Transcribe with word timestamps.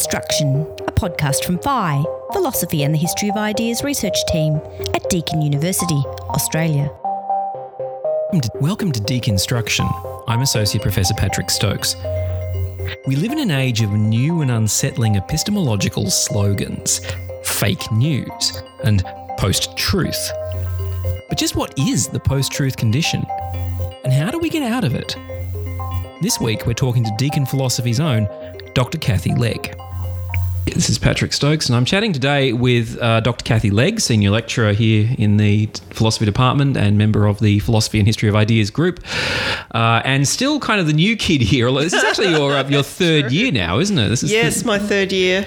Deconstruction, 0.00 0.80
a 0.88 0.92
podcast 0.92 1.44
from 1.44 1.58
PHI, 1.58 2.02
Philosophy 2.32 2.84
and 2.84 2.94
the 2.94 2.98
History 2.98 3.28
of 3.28 3.36
Ideas 3.36 3.84
research 3.84 4.16
team 4.28 4.58
at 4.94 5.10
Deakin 5.10 5.42
University, 5.42 6.02
Australia. 6.30 6.90
Welcome 8.54 8.92
to 8.92 9.00
Deconstruction. 9.00 10.24
I'm 10.26 10.40
Associate 10.40 10.80
Professor 10.80 11.12
Patrick 11.12 11.50
Stokes. 11.50 11.96
We 13.04 13.16
live 13.16 13.30
in 13.30 13.40
an 13.40 13.50
age 13.50 13.82
of 13.82 13.92
new 13.92 14.40
and 14.40 14.50
unsettling 14.50 15.16
epistemological 15.16 16.08
slogans, 16.08 17.02
fake 17.44 17.92
news, 17.92 18.62
and 18.82 19.04
post 19.36 19.76
truth. 19.76 20.30
But 21.28 21.36
just 21.36 21.56
what 21.56 21.78
is 21.78 22.08
the 22.08 22.20
post 22.20 22.52
truth 22.52 22.78
condition? 22.78 23.22
And 24.02 24.14
how 24.14 24.30
do 24.30 24.38
we 24.38 24.48
get 24.48 24.62
out 24.62 24.84
of 24.84 24.94
it? 24.94 25.14
This 26.22 26.40
week, 26.40 26.64
we're 26.66 26.72
talking 26.72 27.04
to 27.04 27.14
Deakin 27.18 27.44
Philosophy's 27.44 28.00
own 28.00 28.26
Dr. 28.72 28.96
Cathy 28.96 29.34
Legg. 29.34 29.76
This 30.74 30.88
is 30.88 30.98
Patrick 30.98 31.32
Stokes, 31.32 31.68
and 31.68 31.76
I'm 31.76 31.84
chatting 31.84 32.12
today 32.12 32.52
with 32.52 32.96
uh, 33.02 33.20
Dr. 33.20 33.44
Cathy 33.44 33.70
Legg, 33.70 34.00
Senior 34.00 34.30
Lecturer 34.30 34.72
here 34.72 35.14
in 35.18 35.36
the 35.36 35.66
Philosophy 35.90 36.24
Department 36.24 36.76
and 36.76 36.96
member 36.96 37.26
of 37.26 37.40
the 37.40 37.58
Philosophy 37.58 37.98
and 37.98 38.06
History 38.06 38.28
of 38.28 38.36
Ideas 38.36 38.70
group, 38.70 39.00
uh, 39.74 40.00
and 40.04 40.26
still 40.26 40.58
kind 40.60 40.80
of 40.80 40.86
the 40.86 40.92
new 40.92 41.16
kid 41.16 41.40
here. 41.42 41.70
This 41.72 41.92
is 41.92 42.02
actually 42.04 42.30
your 42.30 42.52
uh, 42.52 42.66
your 42.68 42.82
third 43.00 43.30
year 43.32 43.52
now, 43.52 43.78
isn't 43.78 43.98
it? 43.98 44.08
This 44.08 44.22
is 44.22 44.32
yes, 44.32 44.60
the- 44.62 44.66
my 44.66 44.78
third 44.78 45.12
year. 45.12 45.46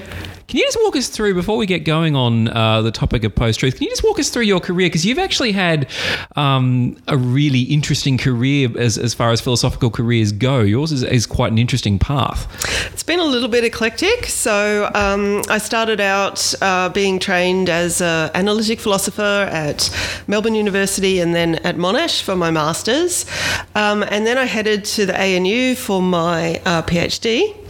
Can 0.53 0.59
you 0.59 0.67
just 0.67 0.77
walk 0.83 0.95
us 0.95 1.07
through 1.07 1.33
before 1.33 1.57
we 1.57 1.65
get 1.65 1.79
going 1.79 2.15
on 2.15 2.47
uh, 2.47 2.83
the 2.83 2.91
topic 2.91 3.23
of 3.23 3.33
post 3.33 3.59
truth? 3.59 3.75
Can 3.75 3.85
you 3.85 3.89
just 3.89 4.03
walk 4.03 4.19
us 4.19 4.29
through 4.29 4.43
your 4.43 4.59
career 4.59 4.85
because 4.85 5.03
you've 5.03 5.17
actually 5.17 5.51
had 5.51 5.89
um, 6.35 6.95
a 7.07 7.17
really 7.17 7.61
interesting 7.61 8.19
career 8.19 8.69
as, 8.77 8.99
as 8.99 9.15
far 9.15 9.31
as 9.31 9.41
philosophical 9.41 9.89
careers 9.89 10.31
go. 10.31 10.59
Yours 10.59 10.91
is, 10.91 11.01
is 11.01 11.25
quite 11.25 11.51
an 11.51 11.57
interesting 11.57 11.97
path. 11.97 12.47
It's 12.93 13.01
been 13.01 13.19
a 13.19 13.25
little 13.25 13.49
bit 13.49 13.63
eclectic. 13.63 14.27
So 14.27 14.91
um, 14.93 15.41
I 15.49 15.57
started 15.57 15.99
out 15.99 16.53
uh, 16.61 16.89
being 16.89 17.17
trained 17.17 17.67
as 17.67 17.99
an 17.99 18.29
analytic 18.35 18.79
philosopher 18.79 19.49
at 19.49 19.89
Melbourne 20.27 20.53
University 20.53 21.19
and 21.19 21.33
then 21.33 21.55
at 21.65 21.77
Monash 21.77 22.21
for 22.21 22.35
my 22.35 22.51
masters, 22.51 23.25
um, 23.73 24.03
and 24.03 24.27
then 24.27 24.37
I 24.37 24.45
headed 24.45 24.85
to 24.85 25.07
the 25.07 25.19
ANU 25.19 25.73
for 25.73 25.99
my 25.99 26.61
uh, 26.63 26.83
PhD. 26.83 27.62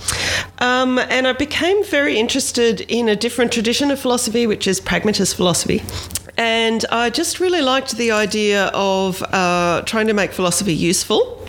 Um, 0.59 0.99
and 0.99 1.27
I 1.27 1.33
became 1.33 1.83
very 1.85 2.17
interested 2.17 2.81
in 2.81 3.09
a 3.09 3.15
different 3.15 3.51
tradition 3.51 3.91
of 3.91 3.99
philosophy, 3.99 4.47
which 4.47 4.67
is 4.67 4.79
pragmatist 4.79 5.35
philosophy. 5.35 5.81
And 6.37 6.85
I 6.91 7.09
just 7.09 7.39
really 7.39 7.61
liked 7.61 7.97
the 7.97 8.11
idea 8.11 8.67
of 8.73 9.21
uh, 9.21 9.83
trying 9.85 10.07
to 10.07 10.13
make 10.13 10.31
philosophy 10.31 10.73
useful 10.73 11.42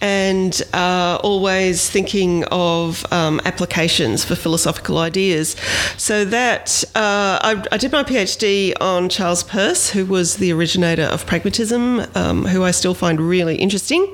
and 0.00 0.62
uh, 0.72 1.18
always 1.22 1.88
thinking 1.88 2.44
of 2.50 3.10
um, 3.12 3.40
applications 3.44 4.24
for 4.24 4.34
philosophical 4.34 4.98
ideas. 4.98 5.56
So 5.96 6.24
that 6.26 6.84
uh, 6.94 7.38
I, 7.42 7.64
I, 7.72 7.76
did 7.78 7.92
my 7.92 8.04
PhD 8.04 8.74
on 8.80 9.08
Charles 9.08 9.42
Peirce, 9.42 9.90
who 9.90 10.04
was 10.04 10.36
the 10.36 10.52
originator 10.52 11.04
of 11.04 11.26
pragmatism, 11.26 12.04
um, 12.14 12.44
who 12.44 12.62
I 12.64 12.70
still 12.70 12.94
find 12.94 13.20
really 13.20 13.56
interesting. 13.56 14.06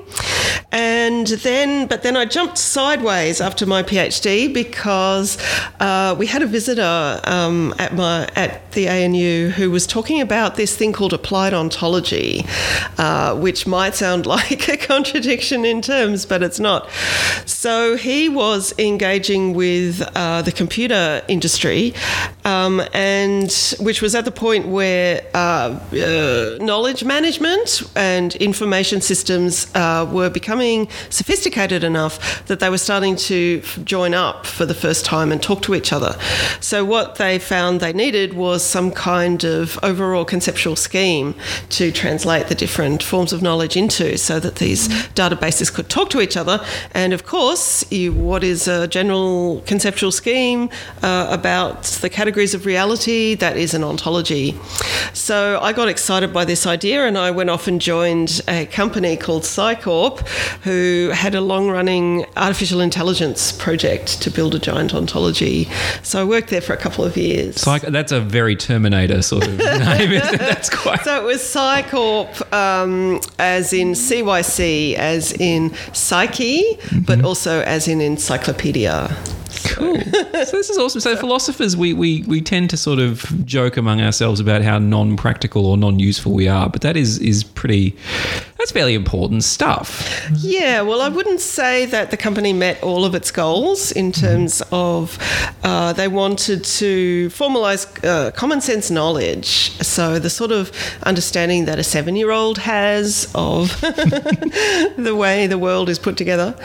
And 0.71 1.27
then, 1.27 1.87
but 1.87 2.03
then 2.03 2.15
I 2.15 2.25
jumped 2.25 2.57
sideways 2.57 3.41
after 3.41 3.65
my 3.65 3.83
PhD 3.83 4.53
because 4.53 5.37
uh, 5.79 6.15
we 6.17 6.27
had 6.27 6.41
a 6.41 6.47
visitor 6.47 7.19
um, 7.25 7.73
at 7.79 7.93
my 7.93 8.29
at 8.35 8.71
the 8.71 8.87
ANU 8.87 9.49
who 9.49 9.69
was 9.69 9.85
talking 9.85 10.21
about 10.21 10.55
this 10.55 10.75
thing 10.77 10.93
called 10.93 11.11
applied 11.11 11.53
ontology, 11.53 12.45
uh, 12.97 13.35
which 13.35 13.67
might 13.67 13.95
sound 13.95 14.25
like 14.37 14.69
a 14.69 14.77
contradiction 14.77 15.20
in 15.25 15.81
terms, 15.81 16.25
but 16.25 16.43
it's 16.43 16.59
not. 16.59 16.89
So 17.45 17.95
he 17.95 18.29
was 18.29 18.73
engaging 18.77 19.53
with 19.53 20.01
uh, 20.15 20.41
the 20.41 20.51
computer 20.51 21.23
industry, 21.27 21.93
um, 22.45 22.81
and 22.93 23.51
which 23.79 24.01
was 24.01 24.15
at 24.15 24.25
the 24.25 24.31
point 24.31 24.67
where 24.67 25.21
uh, 25.33 25.79
uh, 25.93 26.57
knowledge 26.59 27.03
management 27.03 27.83
and 27.95 28.35
information 28.35 29.01
systems 29.01 29.73
uh, 29.75 30.07
were 30.11 30.29
becoming 30.29 30.87
sophisticated 31.09 31.83
enough 31.83 32.45
that 32.47 32.59
they 32.59 32.69
were 32.69 32.77
starting 32.77 33.15
to 33.15 33.61
join 33.83 34.13
up 34.13 34.45
for 34.45 34.65
the 34.65 34.73
first 34.73 35.05
time 35.05 35.31
and 35.31 35.41
talk 35.41 35.61
to 35.61 35.75
each 35.75 35.93
other. 35.93 36.17
So 36.59 36.83
what 36.85 37.15
they 37.15 37.39
found 37.39 37.79
they 37.79 37.93
needed 37.93 38.33
was 38.33 38.63
some 38.63 38.91
kind 38.91 39.43
of 39.43 39.77
overall 39.83 40.25
conceptual 40.25 40.75
scheme 40.75 41.35
to 41.69 41.91
translate 41.91 42.47
the 42.47 42.55
different 42.55 43.03
forms 43.03 43.33
of 43.33 43.41
knowledge 43.41 43.77
into, 43.77 44.17
so 44.17 44.39
that 44.39 44.55
these 44.55 44.89
databases 45.15 45.73
could 45.73 45.89
talk 45.89 46.09
to 46.11 46.21
each 46.21 46.37
other. 46.37 46.63
And 46.93 47.13
of 47.13 47.25
course, 47.25 47.89
you, 47.91 48.13
what 48.13 48.43
is 48.43 48.67
a 48.67 48.87
general 48.87 49.61
conceptual 49.65 50.11
scheme 50.11 50.69
uh, 51.03 51.27
about 51.29 51.83
the 51.83 52.09
categories 52.09 52.53
of 52.53 52.65
reality? 52.65 53.35
That 53.35 53.57
is 53.57 53.73
an 53.73 53.83
ontology. 53.83 54.57
So 55.13 55.59
I 55.61 55.73
got 55.73 55.87
excited 55.87 56.33
by 56.33 56.45
this 56.45 56.65
idea 56.65 57.05
and 57.05 57.17
I 57.17 57.31
went 57.31 57.49
off 57.49 57.67
and 57.67 57.81
joined 57.81 58.41
a 58.47 58.65
company 58.67 59.17
called 59.17 59.43
Cycorp, 59.43 60.19
who 60.63 61.11
had 61.13 61.35
a 61.35 61.41
long 61.41 61.69
running 61.69 62.25
artificial 62.37 62.81
intelligence 62.81 63.51
project 63.51 64.21
to 64.21 64.31
build 64.31 64.55
a 64.55 64.59
giant 64.59 64.93
ontology. 64.93 65.67
So 66.03 66.21
I 66.21 66.23
worked 66.23 66.49
there 66.49 66.61
for 66.61 66.73
a 66.73 66.77
couple 66.77 67.03
of 67.03 67.17
years. 67.17 67.61
Psych- 67.61 67.81
that's 67.83 68.11
a 68.11 68.21
very 68.21 68.55
Terminator 68.55 69.21
sort 69.21 69.47
of 69.47 69.57
name. 69.57 70.11
that's 70.37 70.69
quite. 70.69 71.01
So 71.01 71.21
it 71.21 71.25
was 71.25 71.41
Cycorp, 71.41 72.53
um, 72.53 73.19
as 73.39 73.73
in 73.73 73.89
CYC, 73.89 74.97
as 75.01 75.33
in 75.33 75.73
psyche, 75.93 76.63
mm-hmm. 76.63 76.99
but 77.01 77.25
also 77.25 77.61
as 77.61 77.87
in 77.87 77.99
encyclopedia. 77.99 79.09
Cool. 79.73 79.99
so 80.01 80.11
this 80.31 80.69
is 80.69 80.77
awesome. 80.77 81.01
So 81.01 81.15
philosophers, 81.15 81.75
we, 81.75 81.93
we 81.93 82.23
we 82.23 82.41
tend 82.41 82.69
to 82.71 82.77
sort 82.77 82.99
of 82.99 83.45
joke 83.45 83.77
among 83.77 84.01
ourselves 84.01 84.39
about 84.39 84.61
how 84.61 84.79
non-practical 84.79 85.65
or 85.65 85.77
non-useful 85.77 86.33
we 86.33 86.47
are, 86.47 86.69
but 86.69 86.81
that 86.81 86.97
is 86.97 87.19
is 87.19 87.43
pretty. 87.43 87.95
That's 88.57 88.71
fairly 88.71 88.93
important 88.93 89.43
stuff. 89.43 90.29
Yeah. 90.37 90.81
Well, 90.81 91.01
I 91.01 91.09
wouldn't 91.09 91.41
say 91.41 91.87
that 91.87 92.11
the 92.11 92.17
company 92.17 92.53
met 92.53 92.81
all 92.83 93.05
of 93.05 93.15
its 93.15 93.31
goals 93.31 93.91
in 93.91 94.11
mm-hmm. 94.11 94.25
terms 94.25 94.61
mm. 94.61 94.67
of 94.71 95.17
uh, 95.63 95.93
they 95.93 96.07
wanted 96.07 96.63
to 96.63 97.29
formalize 97.29 97.87
uh, 98.05 98.29
common 98.31 98.61
sense 98.61 98.91
knowledge. 98.91 99.71
So 99.81 100.19
the 100.19 100.29
sort 100.29 100.51
of 100.51 100.71
understanding 101.03 101.65
that 101.65 101.79
a 101.79 101.83
seven-year-old 101.83 102.59
has 102.59 103.31
of 103.33 103.81
the 103.81 105.15
way 105.17 105.47
the 105.47 105.57
world 105.57 105.89
is 105.89 105.97
put 105.97 106.15
together. 106.15 106.55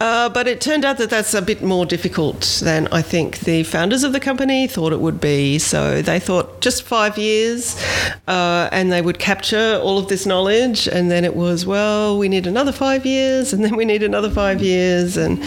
Uh, 0.00 0.28
but 0.28 0.48
it 0.48 0.60
turned 0.60 0.84
out 0.84 0.98
that 0.98 1.10
that's 1.10 1.32
a 1.32 1.42
bit 1.42 1.62
more 1.62 1.86
difficult 1.86 2.25
than 2.34 2.88
I 2.88 3.02
think 3.02 3.40
the 3.40 3.62
founders 3.62 4.04
of 4.04 4.12
the 4.12 4.20
company 4.20 4.66
thought 4.66 4.92
it 4.92 5.00
would 5.00 5.20
be. 5.20 5.58
So 5.58 6.02
they 6.02 6.18
thought 6.18 6.55
just 6.60 6.82
five 6.82 7.18
years 7.18 7.82
uh, 8.26 8.68
and 8.72 8.90
they 8.90 9.02
would 9.02 9.18
capture 9.18 9.78
all 9.82 9.98
of 9.98 10.08
this 10.08 10.26
knowledge. 10.26 10.86
And 10.86 11.10
then 11.10 11.24
it 11.24 11.36
was, 11.36 11.66
well, 11.66 12.18
we 12.18 12.28
need 12.28 12.46
another 12.46 12.72
five 12.72 13.06
years 13.06 13.52
and 13.52 13.64
then 13.64 13.76
we 13.76 13.84
need 13.84 14.02
another 14.02 14.30
five 14.30 14.62
years. 14.62 15.16
And 15.16 15.42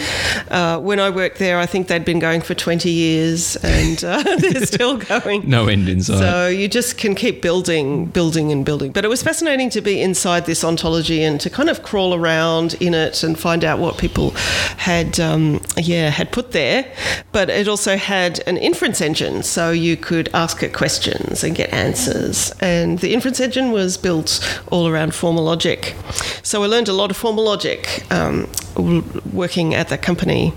uh, 0.50 0.78
when 0.80 1.00
I 1.00 1.10
worked 1.10 1.38
there, 1.38 1.58
I 1.58 1.66
think 1.66 1.88
they'd 1.88 2.04
been 2.04 2.18
going 2.18 2.40
for 2.40 2.54
20 2.54 2.90
years 2.90 3.56
and 3.56 4.02
uh, 4.04 4.22
they're 4.38 4.66
still 4.66 4.96
going. 4.96 5.48
no 5.48 5.66
end 5.66 5.88
in 5.88 6.02
sight. 6.02 6.18
So 6.18 6.48
you 6.48 6.68
just 6.68 6.98
can 6.98 7.14
keep 7.14 7.42
building, 7.42 8.06
building, 8.06 8.52
and 8.52 8.64
building. 8.64 8.92
But 8.92 9.04
it 9.04 9.08
was 9.08 9.22
fascinating 9.22 9.70
to 9.70 9.80
be 9.80 10.00
inside 10.00 10.46
this 10.46 10.64
ontology 10.64 11.22
and 11.22 11.40
to 11.40 11.50
kind 11.50 11.68
of 11.68 11.82
crawl 11.82 12.14
around 12.14 12.74
in 12.74 12.94
it 12.94 13.22
and 13.22 13.38
find 13.38 13.64
out 13.64 13.78
what 13.78 13.98
people 13.98 14.30
had, 14.30 15.18
um, 15.20 15.60
yeah, 15.76 16.10
had 16.10 16.32
put 16.32 16.52
there 16.52 16.90
but 17.32 17.50
it 17.50 17.68
also 17.68 17.96
had 17.96 18.40
an 18.46 18.56
inference 18.56 19.00
engine, 19.00 19.42
so 19.42 19.70
you 19.70 19.96
could 19.96 20.28
ask 20.34 20.62
it 20.62 20.72
questions 21.10 21.44
and 21.44 21.54
get 21.54 21.72
answers. 21.72 22.52
And 22.60 22.98
the 22.98 23.12
inference 23.14 23.40
engine 23.40 23.72
was 23.72 23.96
built 23.96 24.40
all 24.70 24.88
around 24.88 25.14
formal 25.14 25.44
logic. 25.44 25.94
So 26.42 26.62
I 26.62 26.66
learned 26.66 26.88
a 26.88 26.92
lot 26.92 27.10
of 27.10 27.16
formal 27.16 27.44
logic 27.44 28.04
um, 28.10 28.48
working 28.76 29.74
at 29.74 29.88
that 29.88 30.02
company 30.02 30.52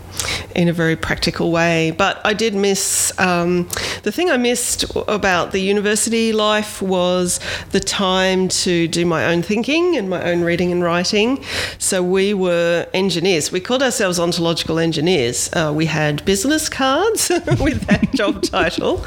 in 0.56 0.68
a 0.68 0.74
very 0.74 0.96
practical 0.96 1.52
way. 1.52 1.92
But 1.92 2.22
I 2.26 2.34
did 2.34 2.56
miss 2.56 3.18
um, 3.20 3.70
the 4.04 4.12
thing 4.12 4.30
I 4.30 4.38
missed 4.38 4.86
about 5.08 5.52
the 5.52 5.60
university 5.60 6.34
life 6.34 6.82
was 6.82 7.40
the 7.72 7.80
time 7.80 8.48
to 8.50 8.88
do 8.88 9.06
my 9.06 9.26
own 9.26 9.42
thinking 9.42 9.98
and 9.98 10.10
my 10.10 10.24
own 10.24 10.42
reading 10.42 10.72
and 10.72 10.84
writing. 10.84 11.44
So 11.78 12.04
we 12.04 12.34
were 12.34 12.88
engineers. 12.94 13.52
We 13.52 13.60
called 13.60 13.84
ourselves 13.84 14.20
ontological 14.20 14.80
engineers. 14.80 15.50
Uh, 15.54 15.72
we 15.76 15.86
had 15.86 16.24
business 16.26 16.70
cards 16.70 17.30
with 17.60 17.86
that 17.88 18.12
job 18.14 18.44
title. 18.44 19.06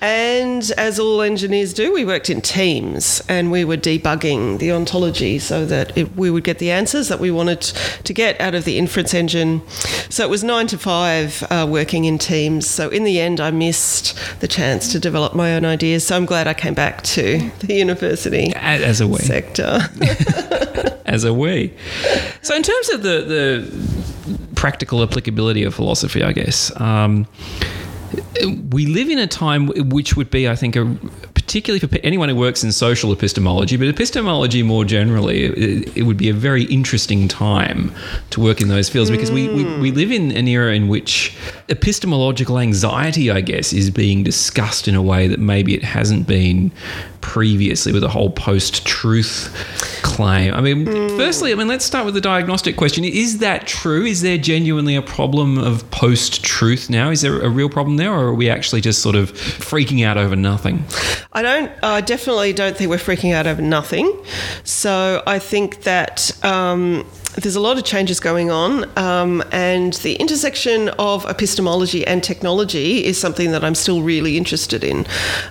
And 0.00 0.70
as 0.76 0.98
all 0.98 1.22
engineers 1.22 1.72
do, 1.72 1.92
we 1.92 2.04
worked 2.04 2.30
in 2.30 2.40
teams 2.40 3.22
and 3.28 3.50
we 3.50 3.64
were 3.64 3.76
debugging 3.76 4.58
the 4.58 4.72
ontology 4.72 5.38
so 5.38 5.64
that 5.66 5.96
it, 5.96 6.16
we 6.16 6.30
would 6.30 6.44
get 6.44 6.58
the 6.58 6.70
answers 6.70 7.08
that 7.08 7.20
we 7.20 7.30
wanted 7.30 7.60
to 7.60 8.12
get 8.12 8.40
out 8.40 8.51
of 8.54 8.64
the 8.64 8.78
inference 8.78 9.14
engine. 9.14 9.62
So 10.08 10.24
it 10.24 10.30
was 10.30 10.44
nine 10.44 10.66
to 10.68 10.78
five 10.78 11.42
uh, 11.50 11.66
working 11.68 12.04
in 12.04 12.18
teams. 12.18 12.68
So 12.68 12.88
in 12.88 13.04
the 13.04 13.20
end, 13.20 13.40
I 13.40 13.50
missed 13.50 14.18
the 14.40 14.48
chance 14.48 14.90
to 14.92 14.98
develop 14.98 15.34
my 15.34 15.54
own 15.54 15.64
ideas. 15.64 16.06
So 16.06 16.16
I'm 16.16 16.26
glad 16.26 16.46
I 16.46 16.54
came 16.54 16.74
back 16.74 17.02
to 17.02 17.50
the 17.60 17.74
university 17.74 18.52
as 18.54 19.00
a 19.00 19.08
way 19.08 19.20
sector. 19.20 19.80
as 21.06 21.24
a 21.24 21.32
way. 21.34 21.74
So 22.42 22.54
in 22.54 22.62
terms 22.62 22.88
of 22.90 23.02
the 23.02 23.22
the 23.22 24.52
practical 24.54 25.02
applicability 25.02 25.64
of 25.64 25.74
philosophy, 25.74 26.22
I 26.22 26.32
guess. 26.32 26.70
Um, 26.80 27.26
we 28.70 28.86
live 28.86 29.08
in 29.08 29.18
a 29.18 29.26
time 29.26 29.68
which 29.88 30.16
would 30.16 30.30
be, 30.30 30.48
I 30.48 30.54
think, 30.54 30.76
a, 30.76 30.84
particularly 31.46 31.80
for 31.80 31.98
anyone 32.04 32.28
who 32.28 32.36
works 32.36 32.62
in 32.62 32.70
social 32.70 33.12
epistemology, 33.12 33.76
but 33.76 33.88
epistemology 33.88 34.62
more 34.62 34.84
generally, 34.84 35.44
it, 35.44 35.96
it 35.96 36.02
would 36.04 36.16
be 36.16 36.28
a 36.28 36.34
very 36.34 36.64
interesting 36.64 37.26
time 37.26 37.92
to 38.30 38.40
work 38.40 38.60
in 38.60 38.68
those 38.68 38.88
fields 38.88 39.10
because 39.10 39.30
we, 39.30 39.48
we, 39.48 39.64
hmm. 39.64 39.80
we 39.80 39.90
live 39.90 40.12
in 40.12 40.30
an 40.32 40.46
era 40.46 40.72
in 40.72 40.86
which 40.88 41.36
epistemological 41.68 42.58
anxiety, 42.58 43.30
I 43.30 43.40
guess, 43.40 43.72
is 43.72 43.90
being 43.90 44.22
discussed 44.22 44.86
in 44.86 44.94
a 44.94 45.02
way 45.02 45.26
that 45.26 45.40
maybe 45.40 45.74
it 45.74 45.82
hasn't 45.82 46.28
been 46.28 46.70
previously 47.20 47.92
with 47.92 48.02
the 48.02 48.08
whole 48.08 48.30
post 48.30 48.86
truth 48.86 50.01
claim. 50.12 50.54
I 50.54 50.60
mean, 50.60 50.84
mm. 50.84 51.16
firstly, 51.16 51.52
I 51.52 51.54
mean, 51.54 51.68
let's 51.68 51.84
start 51.84 52.04
with 52.04 52.14
the 52.14 52.20
diagnostic 52.20 52.76
question. 52.76 53.04
Is 53.04 53.38
that 53.38 53.66
true? 53.66 54.04
Is 54.04 54.22
there 54.22 54.38
genuinely 54.38 54.94
a 54.94 55.02
problem 55.02 55.58
of 55.58 55.90
post 55.90 56.44
truth 56.44 56.90
now? 56.90 57.10
Is 57.10 57.22
there 57.22 57.40
a 57.40 57.48
real 57.48 57.68
problem 57.68 57.96
there, 57.96 58.12
or 58.12 58.26
are 58.28 58.34
we 58.34 58.50
actually 58.50 58.80
just 58.80 59.02
sort 59.02 59.16
of 59.16 59.32
freaking 59.32 60.04
out 60.04 60.18
over 60.18 60.36
nothing? 60.36 60.84
I 61.32 61.42
don't, 61.42 61.72
I 61.82 62.00
definitely 62.00 62.52
don't 62.52 62.76
think 62.76 62.90
we're 62.90 62.96
freaking 62.96 63.34
out 63.34 63.46
over 63.46 63.62
nothing. 63.62 64.16
So 64.64 65.22
I 65.26 65.38
think 65.38 65.82
that. 65.82 66.30
Um, 66.44 67.06
there's 67.36 67.56
a 67.56 67.60
lot 67.60 67.78
of 67.78 67.84
changes 67.84 68.20
going 68.20 68.50
on, 68.50 68.86
um, 68.98 69.42
and 69.52 69.94
the 69.94 70.14
intersection 70.16 70.90
of 70.98 71.24
epistemology 71.26 72.06
and 72.06 72.22
technology 72.22 73.04
is 73.04 73.18
something 73.18 73.52
that 73.52 73.64
I'm 73.64 73.74
still 73.74 74.02
really 74.02 74.36
interested 74.36 74.84
in. 74.84 75.06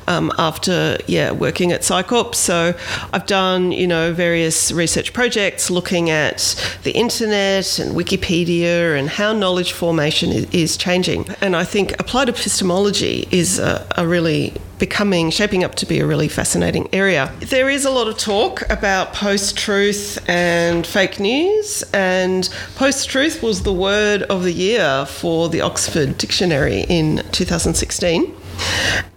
Um, 0.07 0.31
after 0.37 0.97
yeah 1.07 1.31
working 1.31 1.71
at 1.71 1.81
Cycorp, 1.81 2.35
so 2.35 2.75
I've 3.13 3.25
done 3.25 3.71
you 3.71 3.87
know 3.87 4.13
various 4.13 4.71
research 4.71 5.13
projects 5.13 5.69
looking 5.69 6.09
at 6.09 6.55
the 6.83 6.91
internet 6.91 7.79
and 7.79 7.95
Wikipedia 7.95 8.97
and 8.97 9.09
how 9.09 9.33
knowledge 9.33 9.73
formation 9.73 10.31
is, 10.31 10.45
is 10.53 10.77
changing, 10.77 11.27
and 11.41 11.55
I 11.55 11.63
think 11.63 11.99
applied 11.99 12.29
epistemology 12.29 13.27
is 13.31 13.59
a, 13.59 13.85
a 13.97 14.05
really 14.07 14.53
becoming, 14.81 15.29
shaping 15.29 15.63
up 15.63 15.75
to 15.75 15.85
be 15.85 15.99
a 15.99 16.05
really 16.07 16.27
fascinating 16.27 16.89
area. 16.91 17.31
There 17.39 17.69
is 17.69 17.85
a 17.85 17.91
lot 17.91 18.07
of 18.07 18.17
talk 18.17 18.63
about 18.67 19.13
post 19.13 19.55
truth 19.55 20.17
and 20.27 20.85
fake 20.87 21.19
news, 21.19 21.83
and 21.93 22.49
post 22.75 23.07
truth 23.07 23.43
was 23.43 23.61
the 23.61 23.71
word 23.71 24.23
of 24.23 24.41
the 24.43 24.51
year 24.51 25.05
for 25.05 25.49
the 25.49 25.61
Oxford 25.61 26.17
Dictionary 26.17 26.81
in 26.89 27.23
2016. 27.31 28.35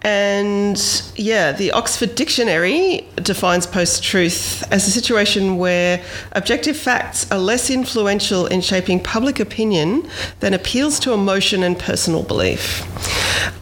And 0.01 0.79
yeah, 1.15 1.51
the 1.51 1.71
Oxford 1.71 2.15
Dictionary 2.15 3.07
defines 3.15 3.65
post 3.65 4.03
truth 4.03 4.63
as 4.71 4.87
a 4.87 4.91
situation 4.91 5.57
where 5.57 6.01
objective 6.33 6.77
facts 6.77 7.29
are 7.31 7.39
less 7.39 7.69
influential 7.69 8.45
in 8.45 8.61
shaping 8.61 8.99
public 8.99 9.39
opinion 9.39 10.07
than 10.41 10.53
appeals 10.53 10.99
to 10.99 11.13
emotion 11.13 11.63
and 11.63 11.77
personal 11.79 12.23
belief. 12.23 12.83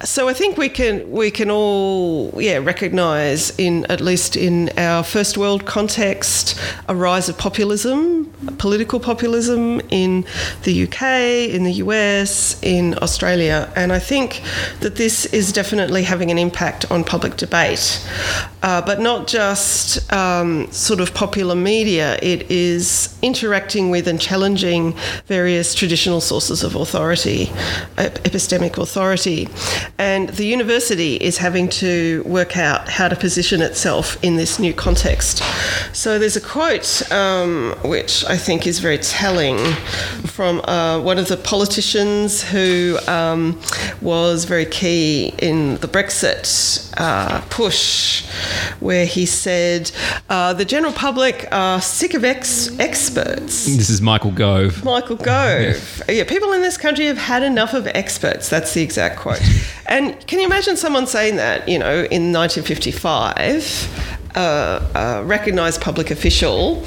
So 0.03 0.27
I 0.27 0.33
think 0.33 0.57
we 0.57 0.69
can 0.69 1.09
we 1.09 1.31
can 1.31 1.49
all 1.49 2.33
yeah 2.37 2.57
recognize 2.57 3.57
in 3.57 3.85
at 3.85 4.01
least 4.01 4.35
in 4.35 4.69
our 4.77 5.03
first 5.03 5.37
world 5.37 5.65
context 5.65 6.59
a 6.87 6.95
rise 6.95 7.29
of 7.29 7.37
populism, 7.37 8.31
political 8.57 8.99
populism 8.99 9.81
in 9.89 10.25
the 10.63 10.83
UK, 10.83 11.01
in 11.53 11.63
the 11.63 11.73
US, 11.85 12.61
in 12.61 12.97
Australia, 13.01 13.71
and 13.75 13.91
I 13.93 13.99
think 13.99 14.41
that 14.81 14.95
this 14.95 15.25
is 15.27 15.51
definitely 15.51 15.72
having 15.79 16.31
an 16.31 16.37
impact 16.37 16.89
on 16.91 17.03
public 17.03 17.37
debate, 17.37 18.05
uh, 18.61 18.81
but 18.81 18.99
not 18.99 19.27
just 19.27 20.11
um, 20.11 20.71
sort 20.71 20.99
of 20.99 21.13
popular 21.13 21.55
media. 21.55 22.17
It 22.21 22.49
is 22.51 23.17
interacting 23.21 23.89
with 23.89 24.07
and 24.07 24.19
challenging 24.19 24.93
various 25.25 25.73
traditional 25.73 26.21
sources 26.21 26.63
of 26.63 26.75
authority, 26.75 27.47
epistemic 27.97 28.77
authority. 28.77 29.47
And 29.97 30.29
the 30.29 30.45
university 30.45 31.15
is 31.15 31.37
having 31.37 31.69
to 31.69 32.23
work 32.25 32.57
out 32.57 32.89
how 32.89 33.07
to 33.07 33.15
position 33.15 33.61
itself 33.61 34.17
in 34.23 34.35
this 34.35 34.59
new 34.59 34.73
context. 34.73 35.41
So 35.93 36.19
there's 36.19 36.35
a 36.35 36.41
quote 36.41 37.11
um, 37.11 37.75
which 37.83 38.25
I 38.25 38.37
think 38.37 38.67
is 38.67 38.79
very 38.79 38.97
telling 38.97 39.57
from 40.25 40.61
uh, 40.61 40.99
one 40.99 41.17
of 41.17 41.27
the 41.27 41.37
politicians 41.37 42.43
who 42.43 42.97
um, 43.07 43.59
was 44.01 44.45
very 44.45 44.65
key 44.65 45.33
in 45.39 45.52
the 45.53 45.87
Brexit 45.87 46.91
uh, 46.97 47.41
push, 47.49 48.25
where 48.79 49.05
he 49.05 49.25
said, 49.25 49.91
uh, 50.29 50.53
The 50.53 50.65
general 50.65 50.93
public 50.93 51.47
are 51.51 51.81
sick 51.81 52.13
of 52.13 52.23
ex- 52.23 52.77
experts. 52.79 53.65
This 53.65 53.89
is 53.89 54.01
Michael 54.01 54.31
Gove. 54.31 54.83
Michael 54.83 55.17
Gove. 55.17 56.03
yeah. 56.07 56.15
yeah, 56.15 56.23
people 56.23 56.53
in 56.53 56.61
this 56.61 56.77
country 56.77 57.05
have 57.05 57.17
had 57.17 57.43
enough 57.43 57.73
of 57.73 57.87
experts. 57.87 58.49
That's 58.49 58.73
the 58.73 58.81
exact 58.81 59.19
quote. 59.19 59.41
And 59.85 60.25
can 60.27 60.39
you 60.39 60.45
imagine 60.45 60.77
someone 60.77 61.05
saying 61.07 61.35
that, 61.35 61.67
you 61.67 61.77
know, 61.77 62.05
in 62.09 62.31
1955, 62.31 64.35
uh, 64.35 64.79
a 64.95 65.23
recognised 65.23 65.81
public 65.81 66.09
official? 66.09 66.83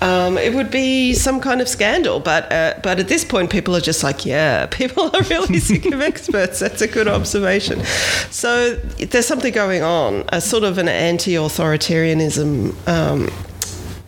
Um, 0.00 0.38
it 0.38 0.54
would 0.54 0.70
be 0.70 1.14
some 1.14 1.40
kind 1.40 1.60
of 1.60 1.68
scandal. 1.68 2.20
But 2.20 2.50
uh, 2.52 2.74
but 2.82 3.00
at 3.00 3.08
this 3.08 3.24
point, 3.24 3.50
people 3.50 3.74
are 3.74 3.80
just 3.80 4.02
like, 4.02 4.24
yeah, 4.24 4.66
people 4.66 5.14
are 5.14 5.22
really 5.22 5.58
sick 5.58 5.86
of 5.86 6.00
experts. 6.12 6.60
That's 6.60 6.82
a 6.82 6.88
good 6.88 7.08
observation. 7.08 7.84
So 8.30 8.74
there's 8.74 9.26
something 9.26 9.52
going 9.52 9.82
on, 9.82 10.24
a 10.28 10.40
sort 10.40 10.64
of 10.64 10.78
an 10.78 10.88
anti-authoritarianism. 10.88 12.88
Um, 12.88 13.28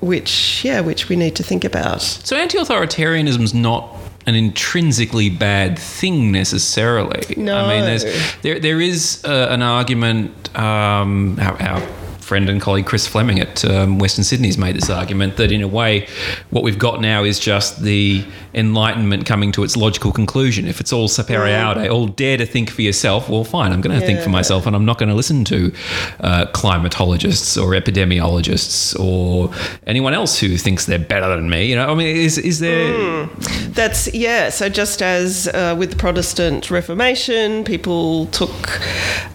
which 0.01 0.65
yeah, 0.65 0.81
which 0.81 1.11
we 1.11 1.17
need 1.17 1.37
to 1.37 1.43
think 1.43 1.63
about. 1.63 2.01
So 2.01 2.35
anti-authoritarianism 2.35 3.43
is 3.43 3.53
not 3.53 3.95
an 4.27 4.35
intrinsically 4.35 5.29
bad 5.29 5.79
thing 5.79 6.33
necessarily. 6.33 7.35
No. 7.37 7.57
I 7.57 7.69
mean, 7.69 7.85
there's, 7.85 8.05
there 8.43 8.59
there 8.59 8.81
is 8.81 9.23
uh, 9.25 9.49
an 9.51 9.63
argument. 9.63 10.57
Um, 10.59 11.39
our, 11.41 11.61
our, 11.61 11.89
friend 12.31 12.49
and 12.49 12.61
colleague 12.61 12.87
Chris 12.87 13.09
Fleming 13.09 13.41
at 13.41 13.65
um, 13.65 13.99
Western 13.99 14.23
Sydney's 14.23 14.57
made 14.57 14.77
this 14.77 14.89
argument 14.89 15.37
that 15.37 15.51
in 15.51 15.63
a 15.63 15.67
way, 15.67 16.07
what 16.51 16.63
we've 16.63 16.79
got 16.79 17.01
now 17.01 17.25
is 17.25 17.41
just 17.41 17.83
the 17.83 18.25
enlightenment 18.55 19.27
coming 19.27 19.51
to 19.51 19.65
its 19.65 19.77
logical 19.77 20.13
conclusion. 20.13 20.69
If 20.69 20.81
it's 20.81 20.93
all 20.93 21.09
sapere 21.09 21.51
aude, 21.61 21.89
all 21.89 22.07
dare 22.07 22.37
to 22.37 22.47
think 22.47 22.71
for 22.71 22.83
yourself, 22.83 23.29
well, 23.29 23.43
fine, 23.43 23.73
I'm 23.73 23.81
going 23.81 23.97
to 23.99 24.01
yeah. 24.01 24.07
think 24.07 24.21
for 24.21 24.31
myself 24.31 24.65
and 24.67 24.77
I'm 24.77 24.85
not 24.85 24.97
going 24.97 25.09
to 25.09 25.15
listen 25.17 25.45
to 25.47 25.73
uh, 26.21 26.47
climatologists 26.53 27.61
or 27.61 27.71
epidemiologists 27.73 28.97
or 29.01 29.53
anyone 29.89 30.15
else 30.15 30.39
who 30.39 30.57
thinks 30.57 30.87
they're 30.87 31.01
better 31.01 31.35
than 31.35 31.51
me. 31.51 31.65
You 31.67 31.75
know, 31.75 31.91
I 31.91 31.95
mean, 31.97 32.15
is, 32.15 32.39
is 32.39 32.61
there. 32.61 32.93
Mm. 32.93 33.75
That's, 33.75 34.15
yeah. 34.15 34.51
So 34.51 34.69
just 34.69 35.03
as 35.03 35.49
uh, 35.49 35.75
with 35.77 35.91
the 35.91 35.97
Protestant 35.97 36.71
Reformation, 36.71 37.65
people 37.65 38.27
took, 38.27 38.81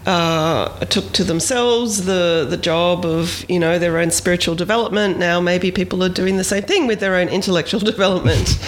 uh, 0.06 0.70
took 0.86 1.12
to 1.12 1.24
themselves 1.24 2.06
the, 2.06 2.46
the 2.48 2.56
job 2.56 2.85
of, 2.94 3.44
you 3.48 3.58
know, 3.58 3.78
their 3.78 3.98
own 3.98 4.10
spiritual 4.10 4.54
development, 4.54 5.18
now 5.18 5.40
maybe 5.40 5.70
people 5.70 6.02
are 6.04 6.08
doing 6.08 6.36
the 6.36 6.44
same 6.44 6.62
thing 6.62 6.86
with 6.86 7.00
their 7.00 7.16
own 7.16 7.28
intellectual 7.28 7.80
development. 7.92 8.58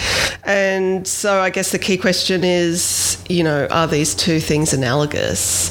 And 0.43 1.07
so 1.07 1.39
I 1.39 1.49
guess 1.49 1.71
the 1.71 1.79
key 1.79 1.97
question 1.97 2.43
is, 2.43 3.23
you 3.29 3.43
know, 3.43 3.67
are 3.69 3.87
these 3.87 4.15
two 4.15 4.39
things 4.39 4.73
analogous? 4.73 5.69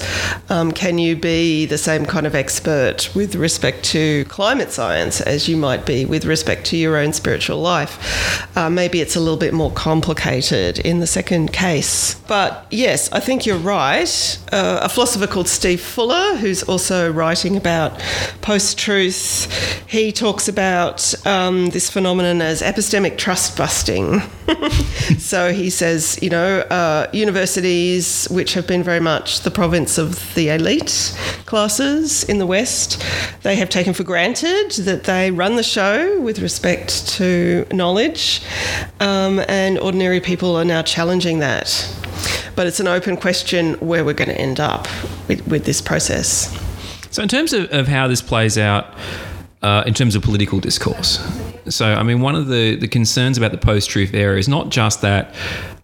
Um, 0.51 0.73
can 0.73 0.99
you 0.99 1.17
be 1.17 1.67
the 1.67 1.79
same 1.79 2.07
kind 2.07 2.27
of 2.27 2.35
expert 2.35 3.11
with 3.15 3.35
respect 3.35 3.85
to 3.87 4.25
climate 4.27 4.71
science 4.71 5.21
as 5.21 5.49
you 5.49 5.57
might 5.57 5.85
be 5.85 6.05
with 6.05 6.25
respect 6.25 6.65
to 6.67 6.77
your 6.77 6.97
own 6.97 7.13
spiritual 7.13 7.61
life? 7.61 8.57
Uh, 8.57 8.71
maybe 8.71 9.01
it's 9.01 9.17
a 9.17 9.21
little 9.21 9.37
bit 9.37 9.53
more 9.53 9.73
complicated 9.73 10.79
in 10.79 11.01
the 11.01 11.07
second 11.07 11.53
case. 11.53 12.15
But 12.29 12.67
yes, 12.71 13.11
I 13.13 13.21
think 13.21 13.47
you're 13.47 13.57
right. 13.59 14.39
Uh, 14.53 14.81
a 14.83 14.89
philosopher 14.89 15.27
called 15.27 15.49
Steve 15.49 15.81
Fuller, 15.81 16.37
who's 16.37 16.63
also 16.63 17.11
writing 17.11 17.57
about 17.57 18.01
post 18.41 18.79
truth, 18.79 19.47
he 19.89 20.13
talks 20.13 20.49
about 20.49 21.15
um, 21.27 21.71
this 21.71 21.91
phenomenon 21.91 22.41
as 22.41 22.63
epistemic 22.63 23.19
trust 23.19 23.57
busting. 23.57 24.21
so 25.19 25.53
he 25.53 25.71
says, 25.71 26.19
you 26.23 26.31
know, 26.31 26.61
uh, 26.61 27.09
universities 27.13 28.27
which 28.31 28.55
have 28.55 28.67
been 28.67 28.83
very 28.83 29.01
much 29.01 29.41
the 29.41 29.51
province 29.51 29.99
of 29.99 30.35
the 30.35 30.49
elite 30.49 31.17
classes 31.47 32.25
in 32.25 32.39
the 32.39 32.47
West, 32.47 33.03
they 33.43 33.57
have 33.57 33.69
taken 33.69 33.95
for 33.95 34.05
granted 34.05 34.71
that 34.73 35.05
they 35.05 35.31
run 35.31 35.57
the 35.57 35.63
show 35.63 36.21
with 36.21 36.39
respect 36.39 37.09
to 37.09 37.67
knowledge, 37.73 38.43
um, 39.01 39.41
and 39.49 39.79
ordinary 39.79 40.21
people 40.21 40.57
are 40.57 40.65
now 40.65 40.83
challenging 40.83 41.39
that. 41.39 41.91
But 42.55 42.67
it's 42.67 42.81
an 42.81 42.89
open 42.89 43.17
question 43.17 43.75
where 43.75 44.05
we're 44.05 44.15
going 44.15 44.31
to 44.31 44.41
end 44.41 44.61
up 44.61 44.89
with, 45.29 45.47
with 45.47 45.65
this 45.65 45.81
process. 45.81 46.68
So, 47.19 47.23
in 47.25 47.29
terms 47.29 47.53
of, 47.53 47.73
of 47.73 47.89
how 47.89 48.07
this 48.07 48.23
plays 48.23 48.57
out, 48.57 48.95
uh, 49.61 49.83
in 49.85 49.93
terms 49.93 50.15
of 50.15 50.23
political 50.23 50.61
discourse. 50.61 51.19
So, 51.69 51.85
I 51.85 52.05
mean, 52.05 52.21
one 52.21 52.37
of 52.37 52.47
the, 52.47 52.77
the 52.77 52.87
concerns 52.87 53.37
about 53.37 53.51
the 53.51 53.59
post 53.59 53.91
truth 53.91 54.15
era 54.15 54.39
is 54.39 54.47
not 54.47 54.69
just 54.69 55.03
that 55.03 55.35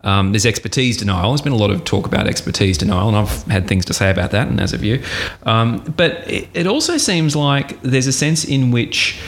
um, 0.05 0.31
there's 0.31 0.47
expertise 0.47 0.97
denial. 0.97 1.31
There's 1.31 1.41
been 1.41 1.53
a 1.53 1.57
lot 1.57 1.73
of 1.73 1.83
talk 1.83 2.07
about 2.07 2.29
expertise 2.29 2.79
denial, 2.79 3.09
and 3.09 3.17
I've 3.17 3.43
had 3.47 3.67
things 3.67 3.85
to 3.87 3.93
say 3.93 4.13
about 4.13 4.31
that, 4.31 4.47
and 4.47 4.61
as 4.61 4.71
have 4.71 4.85
you. 4.85 5.03
Um, 5.43 5.81
but 5.97 6.13
it, 6.31 6.49
it 6.55 6.67
also 6.69 6.99
seems 6.99 7.35
like 7.35 7.83
there's 7.83 8.07
a 8.07 8.13
sense 8.13 8.45
in 8.45 8.71
which 8.71 9.21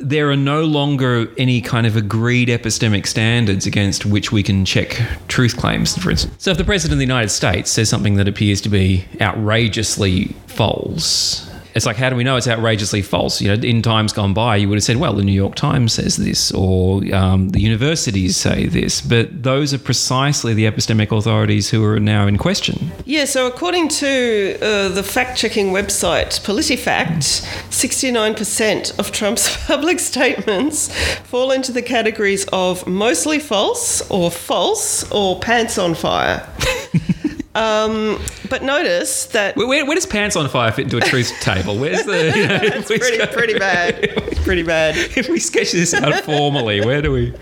there 0.00 0.30
are 0.30 0.36
no 0.36 0.64
longer 0.64 1.30
any 1.36 1.60
kind 1.60 1.86
of 1.86 1.94
agreed 1.94 2.48
epistemic 2.48 3.06
standards 3.06 3.66
against 3.66 4.06
which 4.06 4.32
we 4.32 4.42
can 4.42 4.64
check 4.64 5.00
truth 5.28 5.56
claims, 5.56 5.96
for 5.98 6.10
instance. 6.10 6.34
So 6.38 6.50
if 6.50 6.56
the 6.58 6.64
President 6.64 6.94
of 6.94 6.98
the 6.98 7.04
United 7.04 7.28
States 7.28 7.70
says 7.70 7.88
something 7.88 8.14
that 8.14 8.26
appears 8.26 8.60
to 8.62 8.68
be 8.70 9.04
outrageously 9.20 10.34
false, 10.46 11.49
it's 11.74 11.86
like, 11.86 11.96
how 11.96 12.10
do 12.10 12.16
we 12.16 12.24
know 12.24 12.36
it's 12.36 12.48
outrageously 12.48 13.02
false? 13.02 13.40
You 13.40 13.56
know, 13.56 13.62
in 13.62 13.82
times 13.82 14.12
gone 14.12 14.34
by, 14.34 14.56
you 14.56 14.68
would 14.68 14.76
have 14.76 14.84
said, 14.84 14.96
well, 14.96 15.14
the 15.14 15.22
New 15.22 15.32
York 15.32 15.54
Times 15.54 15.92
says 15.92 16.16
this, 16.16 16.52
or 16.52 17.02
um, 17.14 17.50
the 17.50 17.60
universities 17.60 18.36
say 18.36 18.66
this. 18.66 19.00
But 19.00 19.42
those 19.42 19.72
are 19.72 19.78
precisely 19.78 20.54
the 20.54 20.64
epistemic 20.64 21.16
authorities 21.16 21.70
who 21.70 21.84
are 21.84 22.00
now 22.00 22.26
in 22.26 22.38
question. 22.38 22.90
Yeah, 23.04 23.24
so 23.24 23.46
according 23.46 23.88
to 23.88 24.58
uh, 24.60 24.88
the 24.88 25.02
fact 25.02 25.38
checking 25.38 25.72
website 25.72 26.40
PolitiFact, 26.40 27.44
69% 27.70 28.98
of 28.98 29.12
Trump's 29.12 29.66
public 29.66 29.98
statements 30.00 30.94
fall 31.20 31.50
into 31.50 31.72
the 31.72 31.82
categories 31.82 32.46
of 32.52 32.86
mostly 32.86 33.38
false, 33.38 34.08
or 34.10 34.30
false, 34.30 35.10
or 35.10 35.38
pants 35.40 35.78
on 35.78 35.94
fire. 35.94 36.48
Um, 37.54 38.20
but 38.48 38.62
notice 38.62 39.26
that 39.26 39.56
where, 39.56 39.66
where, 39.66 39.94
does 39.94 40.06
pants 40.06 40.36
on 40.36 40.48
fire 40.48 40.70
fit 40.70 40.84
into 40.84 40.98
a 40.98 41.00
truth 41.00 41.32
table? 41.40 41.76
Where's 41.76 42.04
the? 42.04 42.32
You 42.36 42.46
know, 42.46 42.60
it's 42.62 42.86
pretty, 42.86 43.26
pretty 43.26 43.58
bad. 43.58 43.98
It's 44.04 44.40
pretty 44.44 44.62
bad. 44.62 44.96
if 45.16 45.28
we 45.28 45.40
sketch 45.40 45.72
this 45.72 45.92
out 45.92 46.24
formally, 46.24 46.80
where 46.84 47.02
do 47.02 47.10
we? 47.10 47.34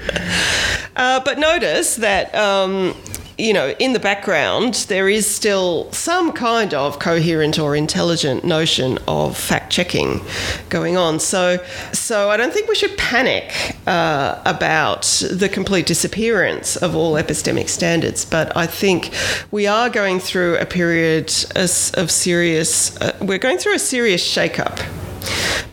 Uh, 0.97 1.21
but 1.21 1.39
notice 1.39 1.97
that 1.97 2.35
um, 2.35 2.95
you 3.39 3.53
know, 3.53 3.75
in 3.79 3.93
the 3.93 4.01
background, 4.01 4.75
there 4.89 5.09
is 5.09 5.27
still 5.27 5.91
some 5.93 6.33
kind 6.33 6.75
of 6.75 6.99
coherent 6.99 7.59
or 7.59 7.77
intelligent 7.77 8.45
notion 8.45 8.99
of 9.07 9.37
fact 9.37 9.73
checking 9.73 10.21
going 10.69 10.97
on. 10.97 11.21
So, 11.21 11.65
so 11.93 12.31
I 12.31 12.37
don't 12.37 12.53
think 12.53 12.69
we 12.69 12.75
should 12.75 12.99
panic 12.99 13.77
uh, 13.87 14.43
about 14.45 15.03
the 15.31 15.49
complete 15.49 15.87
disappearance 15.87 16.77
of 16.77 16.97
all 16.97 17.15
epistemic 17.15 17.69
standards. 17.69 18.25
But 18.25 18.57
I 18.57 18.67
think 18.67 19.13
we 19.53 19.69
are 19.69 19.89
going 19.89 20.19
through 20.19 20.59
a 20.59 20.67
period 20.67 21.33
of 21.55 22.11
serious. 22.11 22.97
Uh, 23.01 23.17
we're 23.21 23.39
going 23.39 23.59
through 23.59 23.75
a 23.75 23.79
serious 23.79 24.23
shake-up. 24.23 24.81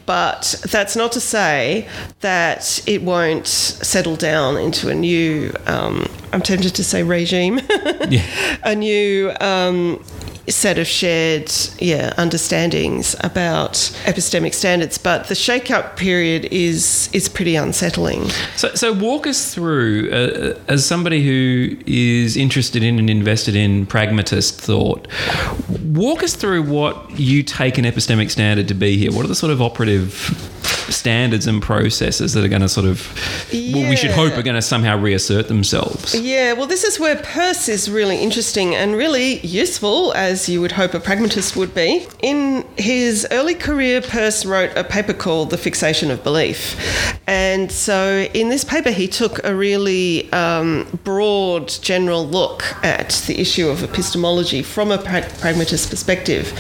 But 0.05 0.63
that's 0.69 0.95
not 0.95 1.11
to 1.13 1.19
say 1.19 1.87
that 2.21 2.81
it 2.87 3.01
won't 3.01 3.47
settle 3.47 4.15
down 4.15 4.57
into 4.57 4.89
a 4.89 4.95
new, 4.95 5.51
um, 5.65 6.05
I'm 6.31 6.41
tempted 6.41 6.75
to 6.75 6.83
say 6.83 7.01
regime, 7.03 7.59
yeah. 8.09 8.57
a 8.63 8.75
new 8.75 9.31
um, 9.39 10.03
set 10.51 10.77
of 10.77 10.87
shared 10.87 11.51
yeah 11.79 12.13
understandings 12.17 13.15
about 13.23 13.73
epistemic 14.05 14.53
standards 14.53 14.97
but 14.97 15.27
the 15.27 15.35
shake-up 15.35 15.97
period 15.97 16.45
is 16.45 17.09
is 17.13 17.27
pretty 17.29 17.55
unsettling. 17.55 18.29
So, 18.55 18.73
so 18.75 18.93
walk 18.93 19.27
us 19.27 19.53
through 19.53 20.11
uh, 20.11 20.59
as 20.67 20.85
somebody 20.85 21.23
who 21.23 21.77
is 21.85 22.37
interested 22.37 22.83
in 22.83 22.99
and 22.99 23.09
invested 23.09 23.55
in 23.55 23.85
pragmatist 23.85 24.59
thought 24.59 25.07
walk 25.95 26.23
us 26.23 26.35
through 26.35 26.63
what 26.63 27.19
you 27.19 27.41
take 27.43 27.77
an 27.77 27.85
epistemic 27.85 28.29
standard 28.29 28.67
to 28.67 28.73
be 28.73 28.97
here. 28.97 29.11
What 29.11 29.25
are 29.25 29.27
the 29.27 29.35
sort 29.35 29.51
of 29.51 29.61
operative 29.61 30.13
standards 30.89 31.47
and 31.47 31.61
processes 31.61 32.33
that 32.33 32.43
are 32.43 32.47
going 32.47 32.61
to 32.61 32.69
sort 32.69 32.85
of, 32.85 33.47
yeah. 33.51 33.77
well, 33.77 33.89
we 33.89 33.95
should 33.95 34.11
hope 34.11 34.33
are 34.37 34.43
going 34.43 34.55
to 34.55 34.61
somehow 34.61 34.97
reassert 34.97 35.47
themselves. 35.47 36.15
Yeah, 36.15 36.53
well, 36.53 36.67
this 36.67 36.83
is 36.83 36.99
where 36.99 37.15
Peirce 37.15 37.69
is 37.69 37.89
really 37.89 38.17
interesting 38.17 38.75
and 38.75 38.95
really 38.95 39.39
useful, 39.39 40.13
as 40.13 40.47
you 40.49 40.61
would 40.61 40.73
hope 40.73 40.93
a 40.93 40.99
pragmatist 40.99 41.55
would 41.55 41.73
be. 41.73 42.07
In 42.21 42.65
his 42.77 43.27
early 43.31 43.55
career, 43.55 44.01
Peirce 44.01 44.45
wrote 44.45 44.71
a 44.75 44.83
paper 44.83 45.13
called 45.13 45.49
The 45.49 45.57
Fixation 45.57 46.11
of 46.11 46.23
Belief. 46.23 46.75
And 47.27 47.71
so 47.71 48.27
in 48.33 48.49
this 48.49 48.63
paper, 48.63 48.91
he 48.91 49.07
took 49.07 49.43
a 49.43 49.55
really 49.55 50.31
um, 50.31 50.99
broad, 51.03 51.69
general 51.69 52.25
look 52.25 52.63
at 52.83 53.23
the 53.27 53.39
issue 53.39 53.67
of 53.67 53.83
epistemology 53.83 54.61
from 54.61 54.91
a 54.91 54.97
pra- 54.97 55.29
pragmatist 55.39 55.89
perspective. 55.89 56.53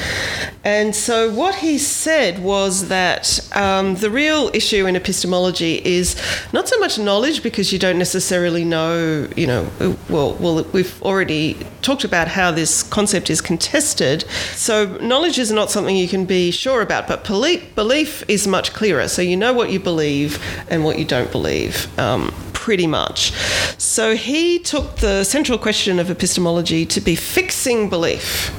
And 0.63 0.95
so 0.95 1.31
what 1.31 1.55
he 1.55 1.77
said 1.77 2.39
was 2.39 2.87
that 2.87 3.39
um, 3.55 3.95
the 3.95 4.09
real 4.15 4.49
issue 4.53 4.87
in 4.87 4.95
epistemology 4.95 5.85
is 5.85 6.15
not 6.53 6.69
so 6.69 6.79
much 6.79 6.97
knowledge 6.97 7.43
because 7.43 7.73
you 7.73 7.77
don't 7.77 7.99
necessarily 7.99 8.63
know, 8.63 9.27
you 9.35 9.45
know, 9.45 9.69
well, 10.09 10.33
well, 10.35 10.63
we've 10.71 11.03
already 11.03 11.57
talked 11.81 12.05
about 12.05 12.29
how 12.29 12.49
this 12.49 12.81
concept 12.81 13.29
is 13.29 13.41
contested. 13.41 14.23
So 14.55 14.97
knowledge 14.97 15.37
is 15.37 15.51
not 15.51 15.69
something 15.69 15.95
you 15.95 16.07
can 16.07 16.25
be 16.25 16.49
sure 16.49 16.81
about, 16.81 17.07
but 17.07 17.25
belief, 17.25 17.75
belief 17.75 18.23
is 18.29 18.47
much 18.47 18.73
clearer. 18.73 19.07
So 19.09 19.21
you 19.21 19.35
know 19.35 19.53
what 19.53 19.69
you 19.69 19.79
believe 19.79 20.41
and 20.69 20.85
what 20.85 20.97
you 20.97 21.05
don't 21.05 21.31
believe. 21.31 21.87
Um, 21.99 22.33
pretty 22.65 22.87
much. 22.87 23.31
So 23.77 24.15
he 24.15 24.57
took 24.57 24.95
the 24.95 25.23
central 25.23 25.59
question 25.59 25.99
of 25.99 26.09
epistemology 26.09 26.83
to 26.87 26.99
be 26.99 27.15
fixing 27.15 27.89
belief. 27.89 28.51